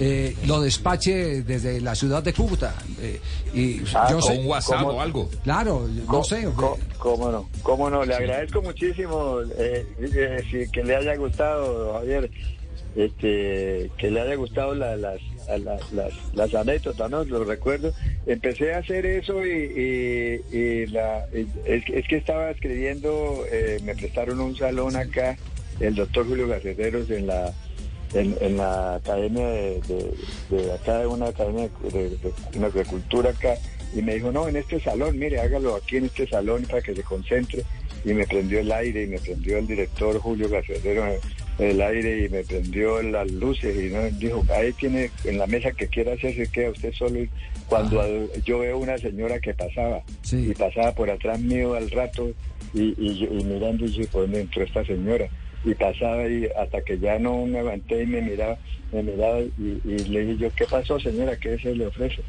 eh, 0.01 0.37
lo 0.47 0.61
despache 0.61 1.43
desde 1.43 1.81
la 1.81 1.95
ciudad 1.95 2.23
de 2.23 2.33
Cúcuta. 2.33 2.75
Eh, 3.01 3.21
y 3.55 3.81
Ah, 3.95 4.09
yo 4.11 4.19
O 4.19 4.23
sé, 4.23 4.39
un 4.39 4.47
WhatsApp 4.47 4.85
o 4.87 5.01
algo. 5.01 5.29
claro, 5.43 5.89
no 6.11 6.23
sé. 6.25 6.45
co- 6.55 6.79
¿Cómo 6.99 7.31
no? 7.31 7.49
¿Cómo 7.63 7.91
no? 7.91 8.05
Le 8.05 8.15
agradezco 8.15 8.63
muchísimo 8.63 9.41
eh, 9.59 9.87
eh, 10.01 10.69
que 10.73 10.85
le 10.85 10.97
haya 10.97 11.17
gustado, 11.17 11.95
Javier, 11.95 12.31
este, 12.97 13.91
que 13.99 14.11
le 14.11 14.21
haya 14.21 14.35
gustado 14.35 14.75
la- 14.75 14.97
las, 14.97 15.21
a 15.49 15.57
la- 15.59 15.79
las, 15.93 16.13
las 16.35 16.55
anécdotas, 16.55 17.11
¿no? 17.11 17.25
Los 17.25 17.47
recuerdos. 17.47 17.95
Empecé 18.27 18.75
a 18.75 18.79
hacer 18.79 19.07
eso 19.07 19.45
y, 19.47 19.51
y- 20.53 20.57
y 20.57 20.87
la, 20.87 21.27
es, 21.67 21.85
que- 21.85 21.99
es 21.99 22.09
que 22.09 22.17
estaba 22.17 22.51
escribiendo, 22.51 23.45
eh, 23.51 23.79
me 23.85 23.95
prestaron 23.95 24.41
un 24.41 24.57
salón 24.57 24.97
acá, 24.97 25.37
el 25.81 25.95
doctor 25.95 26.27
Julio 26.27 26.49
Garcereros 26.49 27.09
en 27.11 27.27
la 27.29 27.53
en, 28.15 28.37
en 28.41 28.57
la 28.57 28.97
academia 28.97 29.47
de, 29.49 29.81
de- 29.83 30.57
de 30.57 30.73
acá, 30.73 30.99
de 31.01 31.07
una 31.07 31.27
academia 31.29 31.69
de, 31.93 32.11
de- 32.11 32.85
cultura 32.85 33.31
acá, 33.31 33.55
y 33.95 34.03
me 34.03 34.15
dijo, 34.15 34.31
no, 34.33 34.49
en 34.49 34.57
este 34.57 34.81
salón, 34.81 35.19
mire, 35.19 35.41
hágalo 35.41 35.75
aquí 35.77 35.97
en 35.97 36.05
este 36.07 36.27
salón 36.29 36.65
para 36.65 36.83
que 36.83 36.95
se 36.95 37.03
concentre. 37.03 37.63
Y 38.05 38.13
me 38.15 38.27
prendió 38.27 38.61
el 38.61 38.71
aire 38.71 39.03
y 39.03 39.07
me 39.09 39.19
prendió 39.19 39.59
el 39.59 39.67
director 39.67 40.19
Julio 40.21 40.49
Garcedero 40.49 41.05
el 41.59 41.81
aire 41.83 42.25
y 42.25 42.29
me 42.29 42.45
prendió 42.45 43.03
las 43.03 43.29
luces 43.33 43.77
y 43.77 43.93
¿no? 43.93 44.03
dijo, 44.11 44.45
ahí 44.55 44.73
tiene 44.75 45.11
en 45.25 45.39
la 45.39 45.47
mesa 45.49 45.73
que 45.73 45.89
quiera 45.89 46.13
hacer, 46.13 46.37
se 46.37 46.47
queda 46.53 46.71
usted 46.71 46.93
solo. 46.93 47.19
Y 47.21 47.29
Cuando 47.69 48.01
yo 48.45 48.61
veo 48.61 48.79
una 48.79 48.97
señora 48.99 49.41
que 49.41 49.53
pasaba 49.55 50.03
Sí. 50.23 50.51
y 50.51 50.55
pasaba 50.55 50.95
por 50.95 51.11
atrás 51.11 51.41
mío 51.41 51.75
al 51.75 51.91
rato 51.91 52.31
y, 52.73 52.95
y, 52.97 53.25
y 53.29 53.45
mirando 53.45 53.87
y 53.87 53.93
yo, 53.93 54.07
¿por 54.13 54.23
dónde 54.23 54.43
entró 54.43 54.63
esta 54.63 54.85
señora? 54.85 55.29
Y 55.69 55.75
pasaba 55.75 56.27
y 56.29 56.49
hasta 56.57 56.81
que 56.83 56.99
ya 56.99 57.19
no 57.19 57.45
me 57.47 57.59
aguanté 57.59 58.03
y 58.03 58.07
me 58.07 58.23
miraba, 58.23 58.57
me 58.91 59.03
miraba 59.03 59.41
y, 59.41 59.81
le 59.85 60.25
dije 60.25 60.37
yo, 60.39 60.49
¿qué 60.57 60.65
pasó 60.65 60.99
señora? 60.99 61.37
¿Qué 61.37 61.59
se 61.59 61.75
le 61.75 61.87
ofrece? 61.87 62.23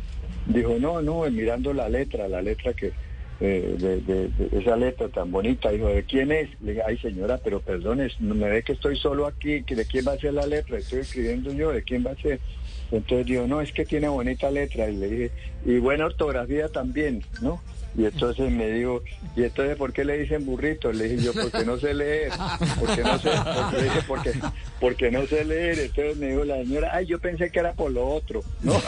Dijo, 0.47 0.75
no, 0.79 1.01
no, 1.01 1.21
mirando 1.31 1.73
la 1.73 1.87
letra, 1.87 2.27
la 2.27 2.41
letra 2.41 2.73
que, 2.73 2.91
eh, 3.39 3.75
de, 3.79 4.01
de- 4.01 4.27
de 4.27 4.59
esa 4.59 4.75
letra 4.75 5.07
tan 5.07 5.31
bonita, 5.31 5.69
dijo, 5.71 5.87
¿de 5.87 6.03
quién 6.03 6.31
es? 6.33 6.49
Le 6.61 6.71
dije, 6.73 6.83
ay 6.85 6.97
señora, 6.97 7.39
pero 7.41 7.61
perdone, 7.61 8.09
me 8.19 8.49
ve 8.49 8.63
que 8.63 8.73
estoy 8.73 8.97
solo 8.97 9.25
aquí, 9.25 9.63
que 9.63 9.75
¿de 9.75 9.85
quién 9.85 10.05
va 10.05 10.13
a 10.13 10.17
ser 10.19 10.33
la 10.33 10.45
letra? 10.45 10.77
Estoy 10.77 10.99
escribiendo 10.99 11.53
yo, 11.53 11.71
¿de 11.71 11.83
quién 11.83 12.05
va 12.05 12.11
a 12.11 12.15
ser? 12.15 12.39
Entonces 12.91 13.25
dijo, 13.27 13.47
no, 13.47 13.61
es 13.61 13.71
que 13.71 13.85
tiene 13.85 14.09
bonita 14.09 14.51
letra. 14.51 14.89
Y 14.89 14.97
le 14.97 15.07
dije, 15.09 15.31
y 15.65 15.77
buena 15.77 16.07
ortografía 16.07 16.67
también, 16.67 17.23
¿no? 17.41 17.61
Y 17.97 18.05
entonces 18.05 18.49
me 18.51 18.69
dijo, 18.69 19.01
¿y 19.35 19.43
entonces 19.43 19.75
por 19.75 19.91
qué 19.91 20.05
le 20.05 20.19
dicen 20.19 20.45
burrito? 20.45 20.91
Le 20.91 21.09
dije 21.09 21.23
yo, 21.23 21.33
porque 21.33 21.65
no 21.65 21.77
sé 21.77 21.93
leer, 21.93 22.31
porque 22.79 23.01
no 23.03 23.19
sé, 23.19 23.29
porque, 23.43 24.01
porque, 24.07 24.33
porque 24.79 25.11
no 25.11 25.25
sé 25.25 25.43
leer. 25.43 25.79
Entonces 25.79 26.15
me 26.17 26.27
dijo 26.27 26.45
la 26.45 26.57
señora, 26.57 26.91
ay, 26.93 27.07
yo 27.07 27.19
pensé 27.19 27.49
que 27.51 27.59
era 27.59 27.73
por 27.73 27.91
lo 27.91 28.07
otro, 28.07 28.41
¿no? 28.61 28.73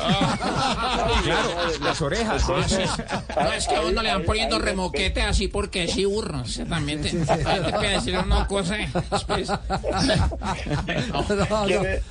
Claro, 1.23 1.49
las 1.83 2.01
orejas. 2.01 2.41
Entonces, 2.41 2.89
No, 3.35 3.51
es 3.53 3.67
que 3.67 3.75
a 3.75 3.81
uno 3.81 4.01
le 4.01 4.09
van 4.11 4.23
poniendo 4.23 4.55
ahí- 4.57 4.61
remoquete 4.61 5.21
así 5.21 5.47
porque 5.47 5.87
sí 5.87 6.05
burro. 6.05 6.41
O 6.41 6.45
sea, 6.45 6.65
también 6.65 7.01
te, 7.01 7.11
decir 7.89 8.17
una 8.17 8.47
cosa. 8.47 8.77
después. 9.11 9.49
No, 9.49 11.23
no, 11.23 11.65
¿Quiere- 11.65 12.01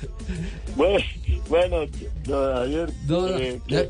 Bueno, 0.75 1.03
bueno, 1.49 1.77
don 2.25 2.53
Javier, 2.55 2.89
no, 3.07 3.21
no. 3.21 3.37
eh, 3.37 3.59
Eh, 3.69 3.89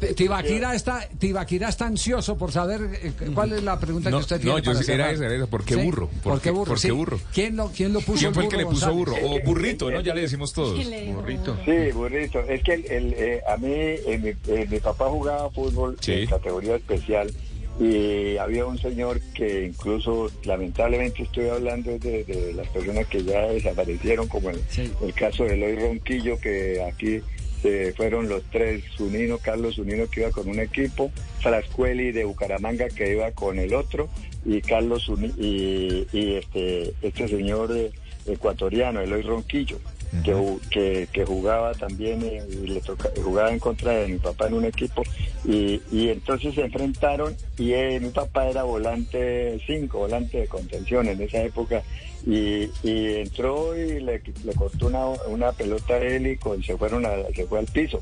está, 0.73 1.07
Tibaquira 1.19 1.69
está 1.69 1.85
ansioso 1.85 2.37
por 2.37 2.51
saber 2.51 2.90
eh, 2.93 3.11
cuál 3.33 3.53
es 3.53 3.63
la 3.63 3.79
pregunta 3.79 4.09
No, 4.09 4.17
que 4.17 4.21
usted 4.21 4.35
no, 4.37 4.41
tiene. 4.41 4.57
yo 4.61 4.63
para 4.65 4.77
era 4.77 4.83
cerrar. 4.85 5.13
esa, 5.13 5.25
era 5.25 5.35
esa. 5.35 5.47
¿Por 5.47 5.63
qué 5.65 5.75
Sí, 5.75 5.81
burro? 5.81 6.09
¿Por, 6.23 6.41
qué 6.41 6.51
burro? 6.51 6.65
por 6.65 6.75
qué 6.75 6.81
sí. 6.87 6.91
burro? 6.91 7.19
¿Quién, 7.33 7.55
lo, 7.55 7.71
¿Quién 7.71 7.93
lo 7.93 8.01
puso 8.01 8.19
¿Quién 8.19 8.33
fue 8.33 8.43
el 8.43 8.49
que 8.49 8.57
le 8.57 8.63
burro, 8.63 8.73
puso 8.75 8.93
burro? 8.93 9.15
O 9.23 9.39
burrito, 9.41 9.91
¿no? 9.91 10.01
Ya 10.01 10.13
le 10.13 10.21
decimos 10.21 10.53
todos. 10.53 10.77
Burrito. 11.13 11.57
Sí, 11.65 11.91
burrito. 11.93 12.39
Es 12.41 12.63
que 12.63 12.73
el, 12.73 12.85
el, 12.85 13.13
eh, 13.17 13.41
a 13.47 13.57
mí, 13.57 13.71
eh, 13.73 14.19
mi, 14.21 14.53
eh, 14.53 14.67
mi 14.69 14.79
papá 14.79 15.09
jugaba 15.09 15.49
fútbol 15.51 15.97
Sí. 15.99 16.11
en 16.13 16.27
categoría 16.27 16.75
especial 16.75 17.31
y 17.79 18.37
había 18.37 18.65
un 18.65 18.77
señor 18.77 19.19
que 19.33 19.65
incluso, 19.65 20.29
lamentablemente 20.43 21.23
estoy 21.23 21.47
hablando 21.47 21.97
de, 21.97 22.23
de 22.25 22.53
las 22.53 22.67
personas 22.67 23.07
que 23.07 23.23
ya 23.23 23.41
desaparecieron, 23.47 24.27
como 24.27 24.49
el, 24.49 24.61
Sí. 24.69 24.91
el 25.01 25.13
caso 25.13 25.45
de 25.45 25.53
Eloy 25.53 25.75
Ronquillo, 25.77 26.37
que 26.39 26.83
aquí 26.83 27.21
eh, 27.63 27.93
fueron 27.95 28.27
los 28.27 28.43
tres, 28.51 28.83
Zunino, 28.95 29.37
Carlos 29.37 29.75
Zunino 29.75 30.07
que 30.09 30.21
iba 30.21 30.31
con 30.31 30.47
un 30.47 30.59
equipo, 30.59 31.11
Frascueli 31.41 32.11
de 32.11 32.25
Bucaramanga 32.25 32.89
que 32.89 33.11
iba 33.11 33.31
con 33.31 33.59
el 33.59 33.73
otro, 33.73 34.09
y 34.45 34.61
Carlos 34.61 35.11
y 35.37 36.05
este, 36.11 36.93
este 37.01 37.27
señor 37.27 37.75
eh, 37.75 37.91
ecuatoriano, 38.25 39.01
Eloy 39.01 39.21
Ronquillo 39.21 39.79
que, 40.23 40.57
que, 40.69 41.07
que 41.11 41.25
jugaba 41.25 41.73
también 41.73 42.21
y 42.21 42.67
le 42.67 42.81
toca, 42.81 43.09
jugaba 43.23 43.51
en 43.51 43.59
contra 43.59 43.93
de 43.93 44.07
mi 44.07 44.17
papá 44.17 44.47
en 44.47 44.55
un 44.55 44.65
equipo 44.65 45.03
y, 45.45 45.81
y 45.91 46.09
entonces 46.09 46.53
se 46.55 46.61
enfrentaron 46.61 47.35
y 47.57 47.73
eh, 47.73 47.99
mi 48.01 48.09
papá 48.09 48.47
era 48.49 48.63
volante 48.63 49.61
5, 49.65 49.97
volante 49.99 50.39
de 50.39 50.47
contención 50.47 51.07
en 51.07 51.21
esa 51.21 51.41
época 51.43 51.81
y, 52.25 52.69
y 52.83 53.15
entró 53.15 53.75
y 53.75 53.99
le, 54.01 54.21
le 54.43 54.53
cortó 54.53 54.87
una, 54.87 55.05
una 55.27 55.51
pelota 55.53 55.93
a 55.95 55.99
él 55.99 56.27
y 56.27 56.37
con- 56.37 56.61
se 56.63 56.77
fueron 56.77 57.05
a- 57.05 57.15
se 57.35 57.45
fue 57.47 57.59
al 57.59 57.65
piso 57.67 58.01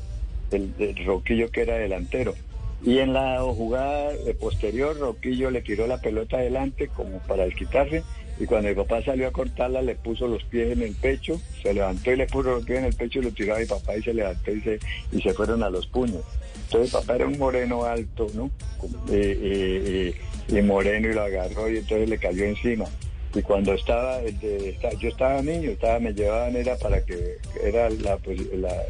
el, 0.50 0.72
el 0.78 1.04
Roquillo 1.06 1.50
que 1.50 1.62
era 1.62 1.76
delantero 1.76 2.34
y 2.82 2.98
en 2.98 3.12
la 3.12 3.40
jugada 3.42 4.10
posterior 4.40 4.98
Roquillo 4.98 5.50
le 5.50 5.62
tiró 5.62 5.86
la 5.86 6.00
pelota 6.00 6.38
adelante 6.38 6.88
como 6.88 7.18
para 7.20 7.44
desquitarse 7.44 8.02
y 8.40 8.46
cuando 8.46 8.70
mi 8.70 8.74
papá 8.74 9.02
salió 9.02 9.28
a 9.28 9.32
cortarla 9.32 9.82
le 9.82 9.96
puso 9.96 10.26
los 10.26 10.42
pies 10.44 10.72
en 10.72 10.80
el 10.80 10.94
pecho, 10.94 11.38
se 11.62 11.74
levantó 11.74 12.10
y 12.10 12.16
le 12.16 12.26
puso 12.26 12.52
los 12.52 12.64
pies 12.64 12.78
en 12.78 12.86
el 12.86 12.94
pecho 12.94 13.18
y 13.18 13.22
lo 13.22 13.32
tiró 13.32 13.54
a 13.54 13.58
mi 13.58 13.66
papá 13.66 13.96
y 13.96 14.02
se 14.02 14.14
levantó 14.14 14.50
y 14.50 14.60
se, 14.62 14.80
y 15.12 15.20
se 15.20 15.34
fueron 15.34 15.62
a 15.62 15.68
los 15.68 15.86
puños. 15.86 16.22
Entonces 16.64 16.90
papá 16.90 17.16
era 17.16 17.26
un 17.26 17.38
moreno 17.38 17.84
alto, 17.84 18.28
¿no? 18.32 18.50
Eh, 19.10 19.38
eh, 19.42 20.14
eh, 20.48 20.58
y 20.58 20.62
moreno 20.62 21.10
y 21.10 21.12
lo 21.12 21.22
agarró 21.22 21.70
y 21.70 21.76
entonces 21.76 22.08
le 22.08 22.16
cayó 22.16 22.44
encima. 22.44 22.86
Y 23.32 23.42
cuando 23.42 23.74
estaba, 23.74 24.20
esta- 24.22 24.92
yo 24.98 25.08
estaba 25.08 25.40
niño, 25.40 25.70
estaba, 25.70 26.00
me 26.00 26.12
llevaban, 26.12 26.56
era 26.56 26.76
para 26.76 27.04
que, 27.04 27.36
era 27.62 27.88
la, 27.90 28.16
pues, 28.16 28.40
la- 28.54 28.82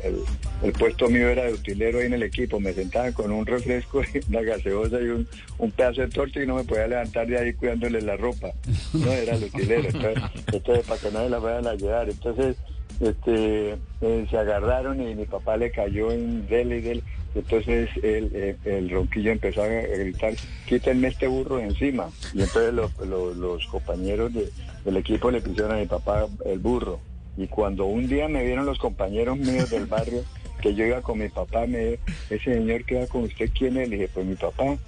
el, 0.62 0.72
puesto 0.72 1.08
mío 1.10 1.28
era 1.28 1.44
de 1.44 1.52
utilero 1.52 1.98
ahí 1.98 2.06
en 2.06 2.14
el 2.14 2.22
equipo, 2.22 2.58
me 2.58 2.72
sentaban 2.72 3.12
con 3.12 3.30
un 3.32 3.44
refresco, 3.44 4.00
una 4.30 4.40
gaseosa 4.40 4.98
y 5.00 5.04
un, 5.08 5.28
un 5.58 5.70
pedazo 5.72 6.00
de 6.02 6.08
torta 6.08 6.42
y 6.42 6.46
no 6.46 6.54
me 6.56 6.64
podía 6.64 6.86
levantar 6.86 7.26
de 7.26 7.38
ahí 7.38 7.52
cuidándole 7.52 8.00
la 8.00 8.16
ropa, 8.16 8.50
no 8.94 9.12
era 9.12 9.34
el 9.34 9.44
utilero, 9.44 9.88
entonces, 9.88 10.22
entonces 10.52 10.86
para 10.86 11.00
que 11.00 11.10
nadie 11.10 11.28
la 11.30 11.38
vayan 11.38 11.66
a 11.66 11.74
llevar, 11.74 12.08
entonces 12.08 12.56
este 13.00 13.72
eh, 14.02 14.26
se 14.30 14.36
agarraron 14.38 15.00
y 15.06 15.14
mi 15.14 15.24
papá 15.24 15.56
le 15.56 15.70
cayó 15.70 16.12
en 16.12 16.46
dele 16.48 16.78
y 16.78 16.80
dele 16.82 17.02
Entonces 17.34 17.88
el, 18.02 18.58
el, 18.64 18.90
ronquillo 18.90 19.30
empezó 19.30 19.62
a 19.62 19.68
gritar, 19.68 20.34
quítenme 20.66 21.08
este 21.08 21.26
burro 21.26 21.56
de 21.56 21.64
encima. 21.64 22.10
Y 22.32 22.42
entonces 22.42 22.74
los, 22.74 22.90
los, 23.36 23.66
compañeros 23.66 24.32
de- 24.32 24.50
del 24.84 24.96
equipo 24.96 25.30
le 25.30 25.40
pusieron 25.40 25.72
a 25.72 25.76
mi 25.76 25.86
papá 25.86 26.26
el 26.44 26.58
burro. 26.58 27.00
Y 27.36 27.46
cuando 27.46 27.84
un 27.84 28.08
día 28.08 28.28
me 28.28 28.44
vieron 28.44 28.66
los 28.66 28.78
compañeros 28.78 29.38
míos 29.38 29.70
del 29.70 29.86
barrio, 29.86 30.24
que 30.60 30.74
yo 30.74 30.84
iba 30.84 31.00
con 31.02 31.18
mi 31.18 31.28
papá, 31.28 31.66
me 31.66 31.98
ese 32.28 32.54
señor 32.54 32.84
que 32.84 33.06
con 33.08 33.24
usted, 33.24 33.50
¿quién 33.56 33.76
es? 33.76 33.88
Le 33.88 33.96
dije, 33.96 34.10
pues 34.12 34.26
mi 34.26 34.36
papá. 34.36 34.78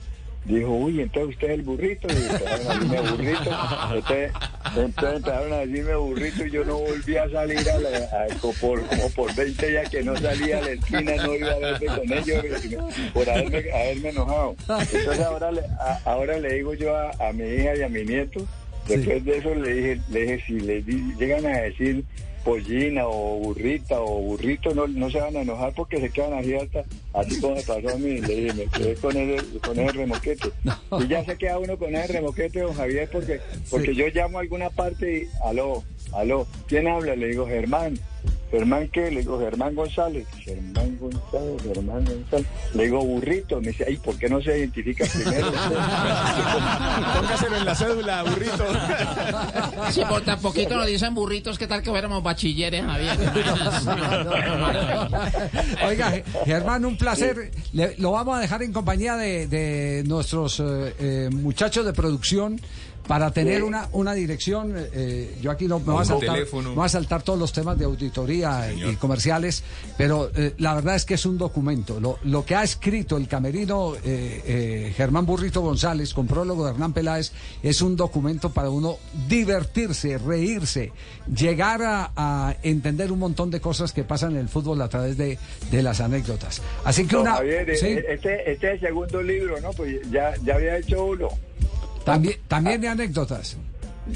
Dijo, 0.44 0.70
uy, 0.70 1.00
entonces 1.00 1.34
usted 1.37 1.49
es 1.50 1.54
el 1.54 1.62
burrito. 1.62 2.08
Y 2.08 2.16
empezaron 2.16 2.66
a 2.66 2.75
decirme 2.75 3.00
burrito. 3.11 3.50
Entonces, 3.94 4.32
entonces 4.76 5.16
empezaron 5.16 5.52
a 5.52 5.56
decirme 5.58 5.94
burrito 5.96 6.46
y 6.46 6.50
yo 6.50 6.64
no 6.64 6.78
volví 6.78 7.16
a 7.16 7.30
salir 7.30 7.70
a 7.70 7.78
la, 7.78 7.88
a- 7.99 8.52
por, 8.61 8.84
como 8.87 9.08
por 9.11 9.34
20 9.37 9.70
días 9.70 9.88
que 9.88 10.02
no 10.02 10.16
salía 10.16 10.58
a 10.58 10.62
la 10.62 10.70
esquina, 10.72 11.14
no 11.16 11.34
iba 11.34 11.50
a 11.52 11.58
verme 11.58 11.87
con 11.87 12.12
ellos 12.12 12.44
por 13.14 13.30
haberme, 13.30 13.58
haberme 13.72 14.08
enojado. 14.08 14.56
Entonces 14.68 15.20
ahora 15.20 15.52
le, 15.52 15.61
a- 15.61 16.00
ahora 16.06 16.38
le 16.38 16.54
digo 16.54 16.75
yo 16.75 16.96
a, 16.96 17.11
a 17.28 17.32
mi 17.32 17.44
hija 17.44 17.76
y 17.76 17.82
a 17.82 17.88
mi 17.88 18.04
nieto, 18.04 18.44
después 18.88 19.25
de 19.25 19.38
eso 19.38 19.54
le 19.54 19.72
dije, 19.75 20.00
le 20.11 20.20
dije 20.22 20.42
si 20.46 20.52
le 20.61 20.82
di- 20.82 21.14
llegan 21.18 21.46
a 21.46 21.61
decir 21.61 22.04
pollina 22.44 23.06
o 23.06 23.38
burrita 23.38 24.00
o 24.00 24.20
burrito 24.22 24.75
no, 24.75 24.87
no 24.87 25.11
se 25.11 25.20
van 25.20 25.37
a 25.37 25.42
enojar 25.42 25.72
porque 25.75 26.00
se 26.00 26.11
quedan 26.11 26.34
así 26.34 26.54
hasta 26.54 26.84
así 27.12 27.40
como 27.40 27.56
me 27.56 27.62
pasó 27.62 27.88
a 27.90 27.99
mí 27.99 28.20
le 28.20 28.34
dije 28.34 28.54
me 28.54 28.66
quedé 28.66 28.94
con 28.96 29.16
ese, 29.16 29.58
con 29.58 29.78
ese 29.78 29.92
remoquete 29.92 30.49
y 31.00 31.08
ya 31.08 31.25
se 31.25 31.37
queda 31.37 31.58
uno 31.58 31.76
con 31.76 31.94
ese 31.94 32.12
remoquete 32.12 32.61
don 32.61 32.75
Javier 32.75 33.08
porque 33.11 33.40
porque 33.70 33.94
yo 33.94 34.06
llamo 34.08 34.38
a 34.38 34.42
alguna 34.42 34.70
parte 34.70 35.22
y 35.22 35.28
aló 35.44 35.82
aló 36.12 36.46
quién 36.66 36.88
habla 36.88 37.16
le 37.16 37.28
digo 37.28 37.46
Germán 37.46 37.99
Germán 38.52 38.88
qué 38.92 39.11
le 39.11 39.21
digo 39.21 39.40
Germán 39.40 39.75
González 39.75 40.26
Germán 40.44 40.97
González 41.00 41.62
Germán 41.64 42.04
González. 42.04 42.47
Le 42.75 42.82
digo 42.85 43.04
burrito 43.04 43.61
me 43.61 43.68
dice 43.68 43.85
ay 43.88 43.97
por 43.97 44.16
qué 44.18 44.28
no 44.28 44.40
se 44.42 44.59
identifica 44.59 45.04
primero 45.12 45.50
Póngaselo 47.16 47.56
en 47.56 47.64
la 47.64 47.75
cédula, 47.75 48.23
burrito. 48.23 48.64
Si 49.90 50.04
por 50.04 50.21
tan 50.23 50.40
poquito 50.40 50.76
nos 50.76 50.87
dicen 50.87 51.14
burritos, 51.14 51.59
¿qué 51.59 51.66
tal 51.66 51.82
que 51.82 51.90
fuéramos 51.90 52.23
bachilleres, 52.23 52.85
Javier? 52.85 53.18
Oiga, 55.87 56.11
Ge- 56.11 56.25
Germán, 56.44 56.85
un 56.85 56.97
placer. 56.97 57.50
Le- 57.73 57.94
lo 57.99 58.12
vamos 58.12 58.37
a 58.37 58.40
dejar 58.40 58.62
en 58.62 58.73
compañía 58.73 59.16
de, 59.16 59.47
de 59.47 60.02
nuestros 60.06 60.61
eh, 60.61 60.94
eh, 60.99 61.28
muchachos 61.32 61.85
de 61.87 61.92
producción 61.92 62.61
para 63.06 63.30
tener 63.32 63.56
Sí. 63.59 63.62
una, 63.62 63.88
una 63.92 64.14
dirección. 64.14 64.75
eh, 64.76 65.37
yo 65.42 65.50
aquí 65.50 65.66
no 65.66 65.78
me 65.80 65.92
voy 65.92 66.02
a 66.02 66.04
saltar, 66.04 66.35
teléfono. 66.35 66.71
me 66.71 66.75
voy 66.76 66.87
a 66.87 66.88
saltar 66.88 67.23
todos 67.23 67.38
los 67.38 67.52
temas 67.52 67.78
de 67.78 67.85
auditoría 67.85 68.73
y 68.73 68.94
comerciales, 68.97 69.62
pero 69.99 70.30
eh, 70.35 70.54
la 70.59 70.75
verdad 70.75 70.94
es 70.97 71.04
que 71.04 71.14
es 71.14 71.26
un 71.26 71.37
documento. 71.38 72.00
Lo, 72.00 72.18
lo 72.25 72.44
que 72.44 72.54
ha 72.54 72.62
escrito 72.62 73.16
el 73.16 73.28
camerino 73.28 73.94
eh, 73.97 74.42
eh, 74.47 74.92
Germán 74.97 75.26
Burrito 75.26 75.61
González 75.61 76.14
con 76.14 76.26
prólogo 76.26 76.64
de 76.64 76.73
Hernán 76.73 76.92
Peláez 76.92 77.32
es 77.62 77.82
un 77.82 77.97
documento 77.97 78.50
para 78.50 78.71
uno 78.71 78.97
divertirse, 79.28 80.18
reírse, 80.18 80.92
llegar 81.35 81.82
a, 81.82 82.12
a 82.16 82.56
entender 82.62 83.11
un 83.12 83.18
montón 83.18 83.50
de 83.50 83.61
cosas 83.61 83.92
que 83.92 84.04
pasan 84.04 84.32
en 84.32 84.38
el 84.38 84.49
fútbol 84.49 84.80
a 84.82 84.88
través 84.88 85.16
de, 85.16 85.38
de 85.71 85.82
las 85.82 86.00
anécdotas. 86.00 86.62
Así 86.85 87.06
que 87.06 87.16
una... 87.16 87.32
Javier, 87.35 87.68
eh, 87.71 87.76
sí, 87.76 87.87
este, 87.88 88.50
este 88.52 88.68
es 88.68 88.75
el 88.75 88.80
segundo 88.80 89.23
libro 89.23 89.61
no 89.61 89.71
pues 89.73 90.00
ya 90.11 90.35
ya 90.44 90.54
había 90.54 90.76
hecho 90.78 91.04
uno 91.04 91.28
también, 92.04 92.37
también 92.49 92.80
de 92.80 92.88
anécdotas. 92.88 93.56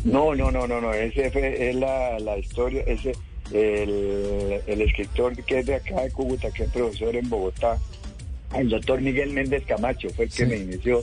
No, 0.04 0.34
no, 0.34 0.50
no, 0.50 0.66
no, 0.66 0.80
no, 0.80 0.92
ese 0.92 1.30
fue, 1.30 1.70
es 1.70 1.76
la, 1.76 2.18
la 2.18 2.38
historia, 2.38 2.82
ese, 2.86 3.12
el, 3.52 4.60
el 4.66 4.80
escritor 4.82 5.36
que 5.44 5.60
es 5.60 5.66
de 5.66 5.76
acá 5.76 6.02
de 6.02 6.10
Cúcuta, 6.10 6.50
que 6.50 6.64
es 6.64 6.70
profesor 6.70 7.14
en 7.14 7.28
Bogotá, 7.28 7.78
el 8.54 8.68
doctor 8.68 9.00
Miguel 9.00 9.32
Méndez 9.32 9.64
Camacho, 9.64 10.08
fue 10.10 10.24
el 10.24 10.30
que 10.32 10.46
me 10.46 10.56
inició 10.56 11.02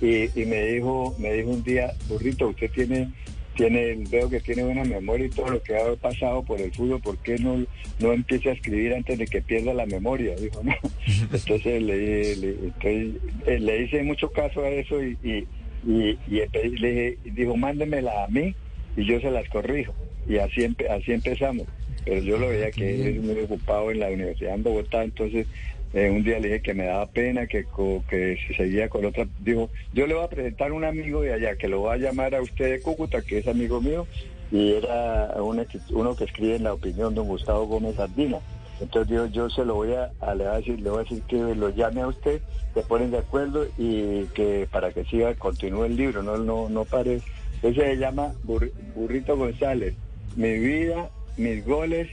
y, 0.00 0.40
y 0.40 0.46
me 0.46 0.64
dijo, 0.64 1.14
me 1.18 1.32
dijo 1.32 1.50
un 1.50 1.62
día, 1.62 1.92
burrito, 2.08 2.48
usted 2.48 2.70
tiene, 2.70 3.10
tiene, 3.54 3.96
veo 4.08 4.30
que 4.30 4.40
tiene 4.40 4.64
buena 4.64 4.84
memoria 4.84 5.26
y 5.26 5.30
todo 5.30 5.50
lo 5.50 5.62
que 5.62 5.76
ha 5.76 5.94
pasado 5.96 6.42
por 6.42 6.60
el 6.60 6.72
fútbol, 6.72 7.00
¿por 7.00 7.18
qué 7.18 7.36
no, 7.38 7.64
no 7.98 8.12
empieza 8.12 8.50
a 8.50 8.52
escribir 8.52 8.94
antes 8.94 9.18
de 9.18 9.26
que 9.26 9.42
pierda 9.42 9.74
la 9.74 9.86
memoria? 9.86 10.34
Dijo, 10.36 10.62
no. 10.62 10.72
Entonces 11.32 11.82
le, 11.82 12.36
le, 12.36 12.48
entonces, 12.50 13.16
eh, 13.46 13.58
le 13.58 13.82
hice 13.82 14.02
mucho 14.02 14.30
caso 14.30 14.62
a 14.62 14.68
eso 14.68 15.02
y, 15.02 15.18
y, 15.22 15.46
y, 15.86 16.18
y 16.26 16.40
empe- 16.40 16.78
le 16.78 17.18
dijo, 17.24 17.56
mándemela 17.56 18.24
a 18.24 18.28
mí 18.28 18.54
y 18.96 19.04
yo 19.04 19.20
se 19.20 19.30
las 19.30 19.48
corrijo. 19.48 19.94
Y 20.28 20.38
así, 20.38 20.64
así 20.88 21.12
empezamos. 21.12 21.66
Pero 22.04 22.22
yo 22.22 22.38
lo 22.38 22.48
veía 22.48 22.70
que 22.70 23.10
es 23.10 23.22
muy 23.22 23.38
ocupado 23.40 23.90
en 23.90 24.00
la 24.00 24.08
universidad 24.10 24.54
en 24.54 24.62
Bogotá, 24.62 25.02
entonces 25.02 25.46
eh, 25.92 26.08
un 26.08 26.22
día 26.22 26.38
le 26.38 26.48
dije 26.48 26.62
que 26.62 26.74
me 26.74 26.84
daba 26.84 27.06
pena, 27.06 27.46
que, 27.46 27.66
que 28.08 28.38
si 28.46 28.54
seguía 28.54 28.88
con 28.88 29.04
otra, 29.04 29.26
dijo, 29.38 29.70
yo 29.92 30.06
le 30.06 30.14
voy 30.14 30.24
a 30.24 30.28
presentar 30.28 30.72
un 30.72 30.84
amigo 30.84 31.22
de 31.22 31.32
allá, 31.32 31.56
que 31.56 31.68
lo 31.68 31.80
voy 31.80 31.94
a 31.94 31.96
llamar 31.98 32.34
a 32.34 32.42
usted 32.42 32.70
de 32.70 32.80
Cúcuta, 32.80 33.22
que 33.22 33.38
es 33.38 33.46
amigo 33.48 33.80
mío, 33.80 34.06
y 34.50 34.72
era 34.72 35.34
un 35.42 35.58
escri- 35.58 35.82
uno 35.90 36.14
que 36.16 36.24
escribe 36.24 36.56
en 36.56 36.64
la 36.64 36.74
opinión, 36.74 37.14
don 37.14 37.26
Gustavo 37.26 37.66
Gómez 37.66 37.98
Ardina. 37.98 38.38
Entonces 38.80 39.14
yo, 39.14 39.26
yo 39.26 39.50
se 39.50 39.64
lo 39.64 39.74
voy 39.74 39.92
a, 39.92 40.10
a- 40.20 40.34
le 40.34 40.44
voy 40.44 40.52
a 40.54 40.56
decir, 40.56 40.80
le 40.80 40.90
voy 40.90 41.00
a 41.00 41.02
decir 41.02 41.22
que 41.28 41.36
lo 41.54 41.68
llame 41.70 42.00
a 42.02 42.06
usted, 42.08 42.40
se 42.74 42.82
ponen 42.82 43.10
de 43.10 43.18
acuerdo 43.18 43.66
y 43.76 44.24
que 44.34 44.66
para 44.70 44.92
que 44.92 45.04
siga, 45.04 45.34
continúe 45.34 45.84
el 45.84 45.96
libro, 45.96 46.22
no, 46.22 46.38
no, 46.38 46.68
no 46.68 46.84
pare. 46.84 47.20
Ese 47.62 47.74
se 47.74 47.96
llama 47.96 48.32
Burri- 48.46 48.72
Burrito 48.94 49.36
González, 49.36 49.94
mi 50.36 50.56
vida, 50.58 51.10
mis 51.36 51.64
goles, 51.66 52.08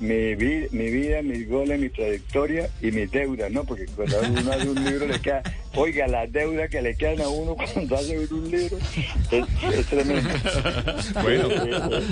mi, 0.00 0.34
vi- 0.34 0.66
mi 0.72 0.90
vida, 0.90 1.22
mis 1.22 1.48
goles, 1.48 1.80
mi 1.80 1.88
trayectoria 1.88 2.68
y 2.82 2.90
mis 2.90 3.10
deudas, 3.10 3.50
¿no? 3.50 3.64
Porque 3.64 3.86
cuando 3.86 4.16
uno 4.22 4.52
hace 4.52 4.68
un 4.68 4.84
libro 4.84 5.06
le 5.06 5.20
queda, 5.20 5.42
oiga, 5.76 6.06
las 6.06 6.30
deudas 6.32 6.68
que 6.70 6.82
le 6.82 6.94
quedan 6.94 7.20
a 7.22 7.28
uno 7.28 7.56
cuando 7.74 7.96
hace 7.96 8.18
un 8.18 8.50
libro 8.50 8.78
es, 9.30 9.44
es 9.72 9.86
tremendo. 9.86 10.30
Bueno, 11.22 11.48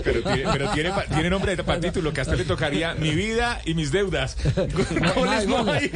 pero 0.04 0.22
tiene, 0.22 0.50
pero 0.52 0.70
tiene, 1.12 1.30
nombre 1.30 1.56
para 1.62 1.80
título 1.80 2.12
que 2.12 2.20
a 2.20 2.22
usted 2.22 2.36
le 2.38 2.44
tocaría 2.44 2.94
Mi 2.94 3.10
vida 3.10 3.60
y 3.64 3.74
mis 3.74 3.92
deudas. 3.92 4.36
Goles 5.14 5.46
no 5.46 5.70
hay. 5.70 5.90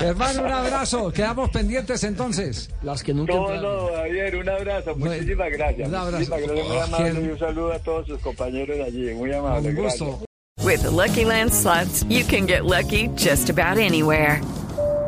Hermano, 0.00 0.42
un 0.42 0.52
abrazo. 0.52 1.12
Quedamos 1.12 1.50
pendientes 1.50 2.04
entonces. 2.04 2.70
Las 2.82 3.02
que 3.02 3.14
nunca 3.14 3.34
No, 3.34 3.60
no, 3.60 3.88
Javier, 3.94 4.36
un 4.36 4.48
abrazo, 4.48 4.96
muchísimas 4.96 5.50
gracias. 5.50 5.88
un 5.88 5.94
abrazo. 5.94 6.18
Muchísimas 6.18 6.40
gracias, 6.40 6.68
muy 6.68 6.78
amable 6.78 7.20
y 7.20 7.28
un 7.28 7.38
saludo 7.38 7.72
a 7.72 7.78
todos 7.78 8.06
sus 8.06 8.20
compañeros 8.20 8.76
de 8.76 8.84
allí, 8.84 9.14
muy 9.14 9.32
amable. 9.32 9.70
Un 9.70 9.74
gracias. 9.76 10.00
gusto. 10.00 10.26
With 10.66 10.82
the 10.82 10.90
Lucky 10.90 11.24
Land 11.24 11.54
slots, 11.54 12.02
you 12.04 12.24
can 12.24 12.46
get 12.46 12.64
lucky 12.64 13.08
just 13.14 13.50
about 13.50 13.78
anywhere. 13.78 14.40